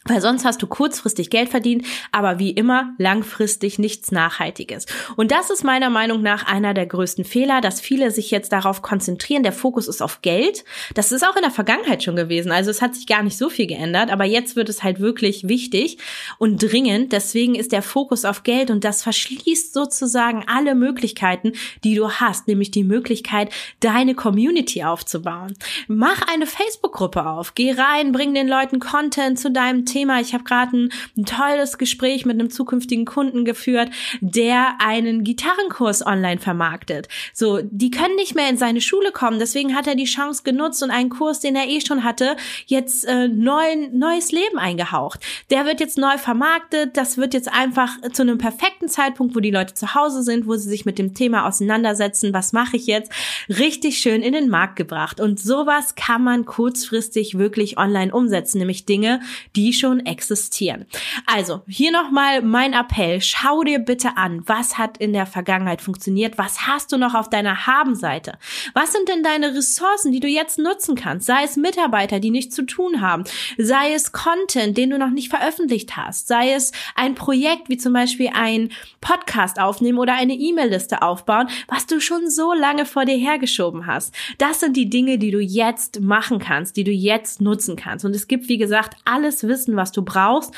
Weil 0.06 0.20
sonst 0.20 0.44
hast 0.44 0.60
du 0.62 0.66
kurzfristig 0.66 1.30
Geld 1.30 1.48
verdient, 1.48 1.86
aber 2.12 2.38
wie 2.38 2.50
immer 2.50 2.92
langfristig 2.98 3.78
nichts 3.78 4.12
Nachhaltiges. 4.12 4.84
Und 5.16 5.30
das 5.30 5.48
ist 5.48 5.64
meiner 5.64 5.88
Meinung 5.88 6.20
nach 6.20 6.46
einer 6.46 6.74
der 6.74 6.84
größten 6.84 7.24
Fehler, 7.24 7.62
dass 7.62 7.80
viele 7.80 8.10
sich 8.10 8.30
jetzt 8.30 8.52
darauf 8.52 8.82
konzentrieren. 8.82 9.42
Der 9.42 9.52
Fokus 9.52 9.88
ist 9.88 10.02
auf 10.02 10.20
Geld. 10.20 10.64
Das 10.92 11.10
ist 11.10 11.26
auch 11.26 11.36
in 11.36 11.42
der 11.42 11.50
Vergangenheit 11.50 12.02
schon 12.02 12.16
gewesen. 12.16 12.52
Also 12.52 12.70
es 12.70 12.82
hat 12.82 12.94
sich 12.94 13.06
gar 13.06 13.22
nicht 13.22 13.38
so 13.38 13.48
viel 13.48 13.66
geändert, 13.66 14.10
aber 14.10 14.24
jetzt 14.24 14.56
wird 14.56 14.68
es 14.68 14.82
halt 14.82 15.00
wirklich 15.00 15.48
wichtig 15.48 15.96
und 16.36 16.62
dringend. 16.62 17.12
Deswegen 17.12 17.54
ist 17.54 17.72
der 17.72 17.82
Fokus 17.82 18.26
auf 18.26 18.42
Geld 18.42 18.70
und 18.70 18.84
das 18.84 19.02
verschließt 19.02 19.72
sozusagen 19.72 20.44
alle 20.46 20.74
Möglichkeiten, 20.74 21.52
die 21.82 21.94
du 21.94 22.10
hast, 22.10 22.46
nämlich 22.46 22.70
die 22.70 22.84
Möglichkeit, 22.84 23.48
deine 23.80 24.14
Community 24.14 24.84
aufzubauen. 24.84 25.54
Mach 25.88 26.20
eine 26.30 26.46
Facebook-Gruppe 26.46 27.24
auf. 27.24 27.54
Geh 27.54 27.72
rein, 27.72 28.12
bring 28.12 28.34
den 28.34 28.48
Leuten 28.48 28.80
Content 28.80 29.38
zu 29.38 29.50
deinem 29.50 29.86
Thema. 29.86 29.93
Ich 29.94 30.34
habe 30.34 30.44
gerade 30.44 30.76
ein, 30.76 30.92
ein 31.16 31.24
tolles 31.24 31.78
Gespräch 31.78 32.26
mit 32.26 32.38
einem 32.38 32.50
zukünftigen 32.50 33.04
Kunden 33.04 33.44
geführt, 33.44 33.90
der 34.20 34.74
einen 34.80 35.24
Gitarrenkurs 35.24 36.04
online 36.04 36.40
vermarktet. 36.40 37.08
So, 37.32 37.60
die 37.62 37.90
können 37.90 38.16
nicht 38.16 38.34
mehr 38.34 38.48
in 38.48 38.56
seine 38.56 38.80
Schule 38.80 39.12
kommen, 39.12 39.38
deswegen 39.38 39.74
hat 39.74 39.86
er 39.86 39.94
die 39.94 40.04
Chance 40.04 40.42
genutzt 40.42 40.82
und 40.82 40.90
einen 40.90 41.10
Kurs, 41.10 41.40
den 41.40 41.56
er 41.56 41.68
eh 41.68 41.80
schon 41.80 42.04
hatte, 42.04 42.36
jetzt 42.66 43.04
äh, 43.04 43.28
neuen, 43.28 43.98
neues 43.98 44.32
Leben 44.32 44.58
eingehaucht. 44.58 45.20
Der 45.50 45.66
wird 45.66 45.80
jetzt 45.80 45.98
neu 45.98 46.16
vermarktet, 46.16 46.96
das 46.96 47.18
wird 47.18 47.34
jetzt 47.34 47.52
einfach 47.52 47.90
zu 48.12 48.22
einem 48.22 48.38
perfekten 48.38 48.88
Zeitpunkt, 48.88 49.34
wo 49.36 49.40
die 49.40 49.50
Leute 49.50 49.74
zu 49.74 49.94
Hause 49.94 50.22
sind, 50.22 50.46
wo 50.46 50.54
sie 50.56 50.68
sich 50.68 50.86
mit 50.86 50.98
dem 50.98 51.14
Thema 51.14 51.46
auseinandersetzen, 51.46 52.32
was 52.32 52.52
mache 52.52 52.76
ich 52.76 52.86
jetzt, 52.86 53.12
richtig 53.48 53.98
schön 53.98 54.22
in 54.22 54.32
den 54.32 54.48
Markt 54.48 54.76
gebracht. 54.76 55.20
Und 55.20 55.38
sowas 55.38 55.94
kann 55.96 56.24
man 56.24 56.46
kurzfristig 56.46 57.36
wirklich 57.36 57.76
online 57.76 58.12
umsetzen, 58.12 58.58
nämlich 58.58 58.86
Dinge, 58.86 59.20
die 59.54 59.72
schon 59.72 60.00
existieren. 60.06 60.86
Also, 61.26 61.62
hier 61.66 61.92
nochmal 61.92 62.42
mein 62.42 62.72
Appell. 62.72 63.20
Schau 63.20 63.62
dir 63.64 63.80
bitte 63.80 64.16
an, 64.16 64.42
was 64.46 64.78
hat 64.78 64.98
in 64.98 65.12
der 65.12 65.26
Vergangenheit 65.26 65.82
funktioniert? 65.82 66.38
Was 66.38 66.66
hast 66.66 66.92
du 66.92 66.96
noch 66.96 67.14
auf 67.14 67.28
deiner 67.28 67.66
Habenseite? 67.66 68.38
Was 68.72 68.92
sind 68.92 69.08
denn 69.08 69.22
deine 69.22 69.54
Ressourcen, 69.54 70.12
die 70.12 70.20
du 70.20 70.28
jetzt 70.28 70.58
nutzen 70.58 70.94
kannst? 70.94 71.26
Sei 71.26 71.44
es 71.44 71.56
Mitarbeiter, 71.56 72.20
die 72.20 72.30
nichts 72.30 72.54
zu 72.54 72.62
tun 72.62 73.00
haben. 73.00 73.24
Sei 73.58 73.92
es 73.92 74.12
Content, 74.12 74.76
den 74.76 74.90
du 74.90 74.98
noch 74.98 75.10
nicht 75.10 75.33
veröffentlicht 75.34 75.96
hast. 75.96 76.28
Sei 76.28 76.52
es 76.52 76.70
ein 76.94 77.14
Projekt, 77.14 77.68
wie 77.68 77.76
zum 77.76 77.92
Beispiel 77.92 78.30
ein 78.34 78.70
Podcast 79.00 79.60
aufnehmen 79.60 79.98
oder 79.98 80.14
eine 80.14 80.34
E-Mail-Liste 80.34 81.02
aufbauen, 81.02 81.48
was 81.66 81.86
du 81.86 82.00
schon 82.00 82.30
so 82.30 82.52
lange 82.52 82.86
vor 82.86 83.04
dir 83.04 83.16
hergeschoben 83.16 83.86
hast. 83.86 84.14
Das 84.38 84.60
sind 84.60 84.76
die 84.76 84.88
Dinge, 84.88 85.18
die 85.18 85.32
du 85.32 85.40
jetzt 85.40 86.00
machen 86.00 86.38
kannst, 86.38 86.76
die 86.76 86.84
du 86.84 86.92
jetzt 86.92 87.40
nutzen 87.40 87.74
kannst. 87.74 88.04
Und 88.04 88.14
es 88.14 88.28
gibt, 88.28 88.48
wie 88.48 88.58
gesagt, 88.58 88.96
alles 89.04 89.46
Wissen, 89.48 89.76
was 89.76 89.90
du 89.90 90.02
brauchst 90.02 90.52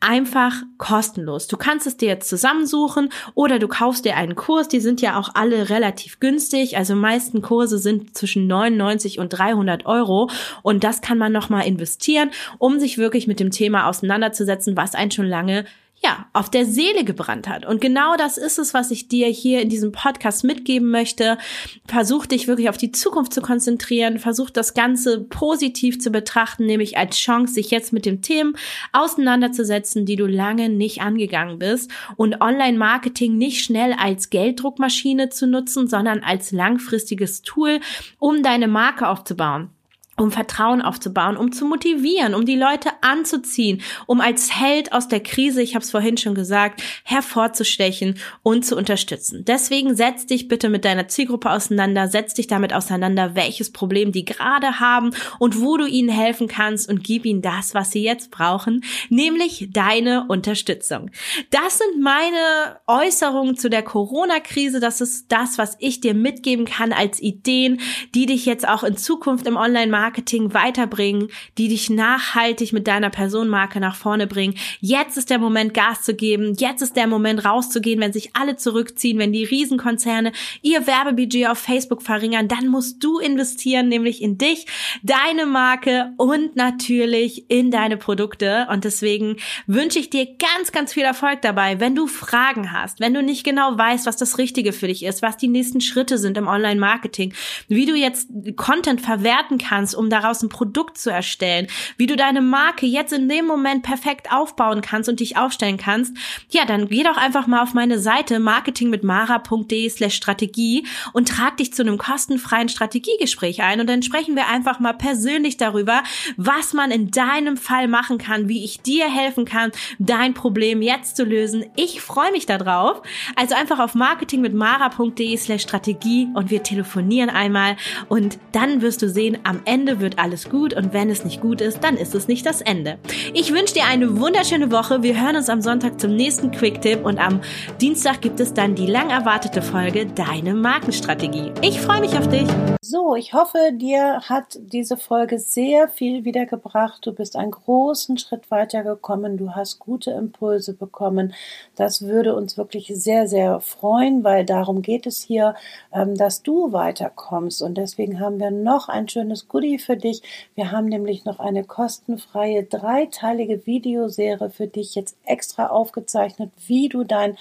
einfach 0.00 0.62
kostenlos. 0.78 1.46
Du 1.46 1.56
kannst 1.56 1.86
es 1.86 1.96
dir 1.96 2.08
jetzt 2.08 2.28
zusammensuchen 2.28 3.08
oder 3.34 3.58
du 3.58 3.66
kaufst 3.66 4.04
dir 4.04 4.16
einen 4.16 4.34
Kurs. 4.34 4.68
Die 4.68 4.80
sind 4.80 5.00
ja 5.00 5.18
auch 5.18 5.30
alle 5.34 5.70
relativ 5.70 6.20
günstig. 6.20 6.76
Also 6.76 6.94
meisten 6.94 7.42
Kurse 7.42 7.78
sind 7.78 8.16
zwischen 8.16 8.46
99 8.46 9.18
und 9.18 9.30
300 9.30 9.86
Euro 9.86 10.30
und 10.62 10.84
das 10.84 11.00
kann 11.00 11.18
man 11.18 11.32
nochmal 11.32 11.66
investieren, 11.66 12.30
um 12.58 12.78
sich 12.78 12.98
wirklich 12.98 13.26
mit 13.26 13.40
dem 13.40 13.50
Thema 13.50 13.88
auseinanderzusetzen, 13.88 14.76
was 14.76 14.94
einen 14.94 15.10
schon 15.10 15.26
lange 15.26 15.64
ja, 16.02 16.26
auf 16.34 16.50
der 16.50 16.66
Seele 16.66 17.04
gebrannt 17.04 17.48
hat. 17.48 17.64
Und 17.64 17.80
genau 17.80 18.16
das 18.16 18.36
ist 18.36 18.58
es, 18.58 18.74
was 18.74 18.90
ich 18.90 19.08
dir 19.08 19.28
hier 19.28 19.62
in 19.62 19.70
diesem 19.70 19.92
Podcast 19.92 20.44
mitgeben 20.44 20.90
möchte. 20.90 21.38
Versuch 21.86 22.26
dich 22.26 22.48
wirklich 22.48 22.68
auf 22.68 22.76
die 22.76 22.92
Zukunft 22.92 23.32
zu 23.32 23.40
konzentrieren. 23.40 24.18
Versuch 24.18 24.50
das 24.50 24.74
Ganze 24.74 25.24
positiv 25.24 25.98
zu 25.98 26.10
betrachten, 26.10 26.66
nämlich 26.66 26.98
als 26.98 27.16
Chance, 27.16 27.54
sich 27.54 27.70
jetzt 27.70 27.94
mit 27.94 28.04
den 28.04 28.20
Themen 28.20 28.56
auseinanderzusetzen, 28.92 30.04
die 30.04 30.16
du 30.16 30.26
lange 30.26 30.68
nicht 30.68 31.00
angegangen 31.00 31.58
bist 31.58 31.90
und 32.16 32.42
Online-Marketing 32.42 33.36
nicht 33.38 33.64
schnell 33.64 33.94
als 33.98 34.28
Gelddruckmaschine 34.28 35.30
zu 35.30 35.46
nutzen, 35.46 35.88
sondern 35.88 36.22
als 36.22 36.52
langfristiges 36.52 37.40
Tool, 37.40 37.80
um 38.18 38.42
deine 38.42 38.68
Marke 38.68 39.08
aufzubauen 39.08 39.70
um 40.18 40.30
Vertrauen 40.32 40.80
aufzubauen, 40.80 41.36
um 41.36 41.52
zu 41.52 41.66
motivieren, 41.66 42.34
um 42.34 42.46
die 42.46 42.56
Leute 42.56 42.90
anzuziehen, 43.02 43.82
um 44.06 44.20
als 44.20 44.58
Held 44.58 44.92
aus 44.92 45.08
der 45.08 45.20
Krise, 45.20 45.62
ich 45.62 45.74
habe 45.74 45.84
es 45.84 45.90
vorhin 45.90 46.16
schon 46.16 46.34
gesagt, 46.34 46.82
hervorzustechen 47.04 48.18
und 48.42 48.64
zu 48.64 48.76
unterstützen. 48.76 49.44
Deswegen 49.44 49.94
setz 49.94 50.26
dich 50.26 50.48
bitte 50.48 50.70
mit 50.70 50.84
deiner 50.84 51.08
Zielgruppe 51.08 51.50
auseinander, 51.50 52.08
setz 52.08 52.34
dich 52.34 52.46
damit 52.46 52.72
auseinander, 52.72 53.34
welches 53.34 53.70
Problem 53.72 54.10
die 54.10 54.24
gerade 54.24 54.80
haben 54.80 55.10
und 55.38 55.60
wo 55.60 55.76
du 55.76 55.86
ihnen 55.86 56.08
helfen 56.08 56.48
kannst 56.48 56.88
und 56.88 57.04
gib 57.04 57.26
ihnen 57.26 57.42
das, 57.42 57.74
was 57.74 57.90
sie 57.90 58.02
jetzt 58.02 58.30
brauchen, 58.30 58.84
nämlich 59.10 59.68
deine 59.72 60.26
Unterstützung. 60.28 61.10
Das 61.50 61.78
sind 61.78 62.02
meine 62.02 62.78
Äußerungen 62.86 63.56
zu 63.56 63.68
der 63.68 63.82
Corona-Krise. 63.82 64.80
Das 64.80 65.00
ist 65.02 65.30
das, 65.30 65.58
was 65.58 65.76
ich 65.78 66.00
dir 66.00 66.14
mitgeben 66.14 66.64
kann 66.64 66.92
als 66.92 67.20
Ideen, 67.20 67.80
die 68.14 68.24
dich 68.24 68.46
jetzt 68.46 68.66
auch 68.66 68.82
in 68.82 68.96
Zukunft 68.96 69.46
im 69.46 69.56
Online-Marketing 69.56 70.05
Marketing 70.06 70.54
weiterbringen, 70.54 71.30
die 71.58 71.66
dich 71.66 71.90
nachhaltig 71.90 72.72
mit 72.72 72.86
deiner 72.86 73.10
Personenmarke 73.10 73.80
nach 73.80 73.96
vorne 73.96 74.28
bringen. 74.28 74.54
Jetzt 74.80 75.18
ist 75.18 75.30
der 75.30 75.40
Moment, 75.40 75.74
Gas 75.74 76.02
zu 76.02 76.14
geben. 76.14 76.54
Jetzt 76.56 76.80
ist 76.80 76.94
der 76.94 77.08
Moment, 77.08 77.44
rauszugehen, 77.44 77.98
wenn 77.98 78.12
sich 78.12 78.30
alle 78.36 78.54
zurückziehen, 78.54 79.18
wenn 79.18 79.32
die 79.32 79.42
Riesenkonzerne 79.42 80.30
ihr 80.62 80.86
Werbebudget 80.86 81.48
auf 81.48 81.58
Facebook 81.58 82.02
verringern. 82.02 82.46
Dann 82.46 82.68
musst 82.68 83.02
du 83.02 83.18
investieren, 83.18 83.88
nämlich 83.88 84.22
in 84.22 84.38
dich, 84.38 84.66
deine 85.02 85.44
Marke 85.44 86.12
und 86.18 86.54
natürlich 86.54 87.50
in 87.50 87.72
deine 87.72 87.96
Produkte. 87.96 88.68
Und 88.70 88.84
deswegen 88.84 89.38
wünsche 89.66 89.98
ich 89.98 90.08
dir 90.08 90.26
ganz, 90.26 90.70
ganz 90.70 90.92
viel 90.92 91.02
Erfolg 91.02 91.42
dabei. 91.42 91.80
Wenn 91.80 91.96
du 91.96 92.06
Fragen 92.06 92.70
hast, 92.70 93.00
wenn 93.00 93.12
du 93.12 93.24
nicht 93.24 93.42
genau 93.42 93.76
weißt, 93.76 94.06
was 94.06 94.16
das 94.16 94.38
Richtige 94.38 94.72
für 94.72 94.86
dich 94.86 95.04
ist, 95.04 95.22
was 95.22 95.36
die 95.36 95.48
nächsten 95.48 95.80
Schritte 95.80 96.16
sind 96.16 96.38
im 96.38 96.46
Online-Marketing, 96.46 97.34
wie 97.66 97.86
du 97.86 97.96
jetzt 97.96 98.28
Content 98.54 99.00
verwerten 99.00 99.58
kannst, 99.58 99.95
um 99.96 100.10
daraus 100.10 100.42
ein 100.42 100.48
Produkt 100.48 100.98
zu 100.98 101.10
erstellen, 101.10 101.66
wie 101.96 102.06
du 102.06 102.16
deine 102.16 102.40
Marke 102.40 102.86
jetzt 102.86 103.12
in 103.12 103.28
dem 103.28 103.46
Moment 103.46 103.82
perfekt 103.82 104.32
aufbauen 104.32 104.80
kannst 104.80 105.08
und 105.08 105.20
dich 105.20 105.36
aufstellen 105.36 105.76
kannst, 105.76 106.16
ja, 106.50 106.64
dann 106.64 106.88
geh 106.88 107.02
doch 107.02 107.16
einfach 107.16 107.46
mal 107.46 107.62
auf 107.62 107.74
meine 107.74 107.98
Seite 107.98 108.38
marketingmitmara.de 108.38 109.88
slash 109.88 110.14
Strategie 110.14 110.86
und 111.12 111.28
trag 111.28 111.56
dich 111.56 111.72
zu 111.72 111.82
einem 111.82 111.98
kostenfreien 111.98 112.68
Strategiegespräch 112.68 113.62
ein 113.62 113.80
und 113.80 113.88
dann 113.88 114.02
sprechen 114.02 114.36
wir 114.36 114.48
einfach 114.48 114.80
mal 114.80 114.92
persönlich 114.92 115.56
darüber, 115.56 116.02
was 116.36 116.72
man 116.72 116.90
in 116.90 117.10
deinem 117.10 117.56
Fall 117.56 117.88
machen 117.88 118.18
kann, 118.18 118.48
wie 118.48 118.64
ich 118.64 118.80
dir 118.80 119.10
helfen 119.10 119.44
kann, 119.44 119.72
dein 119.98 120.34
Problem 120.34 120.82
jetzt 120.82 121.16
zu 121.16 121.24
lösen. 121.24 121.64
Ich 121.76 122.00
freue 122.00 122.32
mich 122.32 122.46
darauf. 122.46 123.02
Also 123.36 123.54
einfach 123.54 123.78
auf 123.78 123.94
marketingmitmara.de 123.94 125.36
slash 125.36 125.62
Strategie 125.62 126.28
und 126.34 126.50
wir 126.50 126.62
telefonieren 126.62 127.30
einmal 127.30 127.76
und 128.08 128.38
dann 128.52 128.82
wirst 128.82 129.02
du 129.02 129.08
sehen, 129.08 129.38
am 129.44 129.60
Ende 129.64 129.85
Ende 129.86 130.00
wird 130.00 130.18
alles 130.18 130.50
gut 130.50 130.74
und 130.74 130.92
wenn 130.92 131.10
es 131.10 131.24
nicht 131.24 131.40
gut 131.40 131.60
ist, 131.60 131.84
dann 131.84 131.96
ist 131.96 132.12
es 132.16 132.26
nicht 132.26 132.44
das 132.44 132.60
Ende. 132.60 132.98
Ich 133.34 133.52
wünsche 133.52 133.74
dir 133.74 133.84
eine 133.84 134.18
wunderschöne 134.18 134.72
Woche. 134.72 135.04
Wir 135.04 135.20
hören 135.20 135.36
uns 135.36 135.48
am 135.48 135.62
Sonntag 135.62 136.00
zum 136.00 136.16
nächsten 136.16 136.50
Quick-Tipp 136.50 137.04
und 137.04 137.20
am 137.20 137.40
Dienstag 137.80 138.20
gibt 138.20 138.40
es 138.40 138.52
dann 138.52 138.74
die 138.74 138.86
lang 138.86 139.10
erwartete 139.10 139.62
Folge 139.62 140.06
Deine 140.06 140.54
Markenstrategie. 140.54 141.52
Ich 141.62 141.80
freue 141.80 142.00
mich 142.00 142.18
auf 142.18 142.26
dich. 142.26 142.48
So, 142.88 143.16
ich 143.16 143.32
hoffe, 143.32 143.72
dir 143.72 144.20
hat 144.28 144.58
diese 144.60 144.96
Folge 144.96 145.40
sehr 145.40 145.88
viel 145.88 146.24
wiedergebracht. 146.24 147.04
Du 147.04 147.12
bist 147.12 147.34
einen 147.34 147.50
großen 147.50 148.16
Schritt 148.16 148.48
weitergekommen. 148.52 149.36
Du 149.36 149.56
hast 149.56 149.80
gute 149.80 150.12
Impulse 150.12 150.72
bekommen. 150.72 151.34
Das 151.74 152.02
würde 152.02 152.36
uns 152.36 152.56
wirklich 152.56 152.92
sehr, 152.94 153.26
sehr 153.26 153.58
freuen, 153.60 154.22
weil 154.22 154.44
darum 154.44 154.82
geht 154.82 155.06
es 155.06 155.20
hier, 155.20 155.56
ähm, 155.92 156.16
dass 156.16 156.42
du 156.42 156.72
weiterkommst. 156.72 157.60
Und 157.60 157.76
deswegen 157.76 158.20
haben 158.20 158.38
wir 158.38 158.52
noch 158.52 158.88
ein 158.88 159.08
schönes 159.08 159.48
Goodie 159.48 159.75
Für 159.78 159.96
dich. 159.96 160.22
Wir 160.54 160.72
haben 160.72 160.86
nämlich 160.86 161.24
noch 161.24 161.38
eine 161.38 161.64
kostenfreie 161.64 162.64
dreiteilige 162.64 163.66
Videoserie 163.66 164.50
für 164.50 164.66
dich 164.66 164.94
jetzt 164.94 165.16
extra 165.24 165.66
aufgezeichnet, 165.68 166.50
wie 166.66 166.88
du 166.88 167.04
dein 167.04 167.36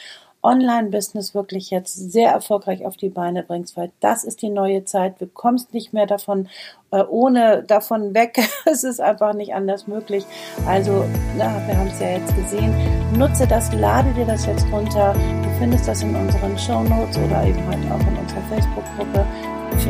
Online-Business 0.46 1.34
wirklich 1.34 1.72
jetzt 1.72 1.96
sehr 1.96 2.30
erfolgreich 2.30 2.86
auf 2.86 2.96
die 2.96 3.10
Beine 3.10 3.42
bringst, 3.42 3.76
weil 3.76 3.92
das 4.00 4.24
ist 4.24 4.44
die 4.44 4.50
neue 4.50 4.86
Zeit. 4.86 5.20
Du 5.20 5.26
kommst 5.26 5.74
nicht 5.74 5.92
mehr 5.92 6.06
davon 6.06 6.48
äh, 6.92 7.02
ohne 7.02 7.64
davon 7.64 8.14
weg. 8.14 8.38
es 8.66 8.84
ist 8.84 9.02
einfach 9.02 9.34
nicht 9.34 9.56
anders 9.56 9.88
möglich. 9.88 10.24
Also, 10.68 11.04
na, 11.36 11.68
wir 11.68 11.78
haben 11.78 11.88
es 11.88 12.00
ja 12.00 12.10
jetzt 12.10 12.36
gesehen. 12.36 12.74
Nutze 13.18 13.48
das, 13.48 13.74
lade 13.74 14.14
dir 14.14 14.26
das 14.26 14.46
jetzt 14.46 14.66
runter. 14.72 15.14
Du 15.14 15.50
findest 15.58 15.88
das 15.88 16.04
in 16.04 16.16
unseren 16.16 16.58
Show 16.60 16.84
Notes 16.84 17.18
oder 17.18 17.44
eben 17.44 17.66
halt 17.66 17.92
auch 17.92 18.08
in 18.08 18.18
unserer 18.18 18.42
Facebook-Gruppe. 18.50 19.26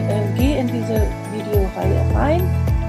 Äh, 0.09 0.37
geh 0.37 0.57
in 0.57 0.67
diese 0.67 1.05
Videoreihe 1.75 2.15
rein, 2.15 2.41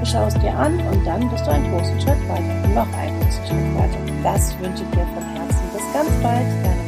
schau 0.05 0.27
es 0.27 0.35
dir 0.35 0.55
an 0.55 0.79
und 0.89 1.05
dann 1.07 1.29
bist 1.31 1.47
du 1.47 1.51
einen 1.51 1.71
großen 1.73 2.01
Schritt 2.01 2.29
weiter. 2.29 2.69
Noch 2.75 2.93
einen 2.97 3.21
großen 3.21 3.47
Schritt 3.47 3.75
weiter. 3.77 3.99
Das 4.23 4.59
wünsche 4.61 4.85
ich 4.85 4.91
dir 4.91 5.07
von 5.15 5.25
Herzen. 5.35 5.63
Bis 5.73 5.93
ganz 5.93 6.11
bald, 6.23 6.47
deine 6.65 6.86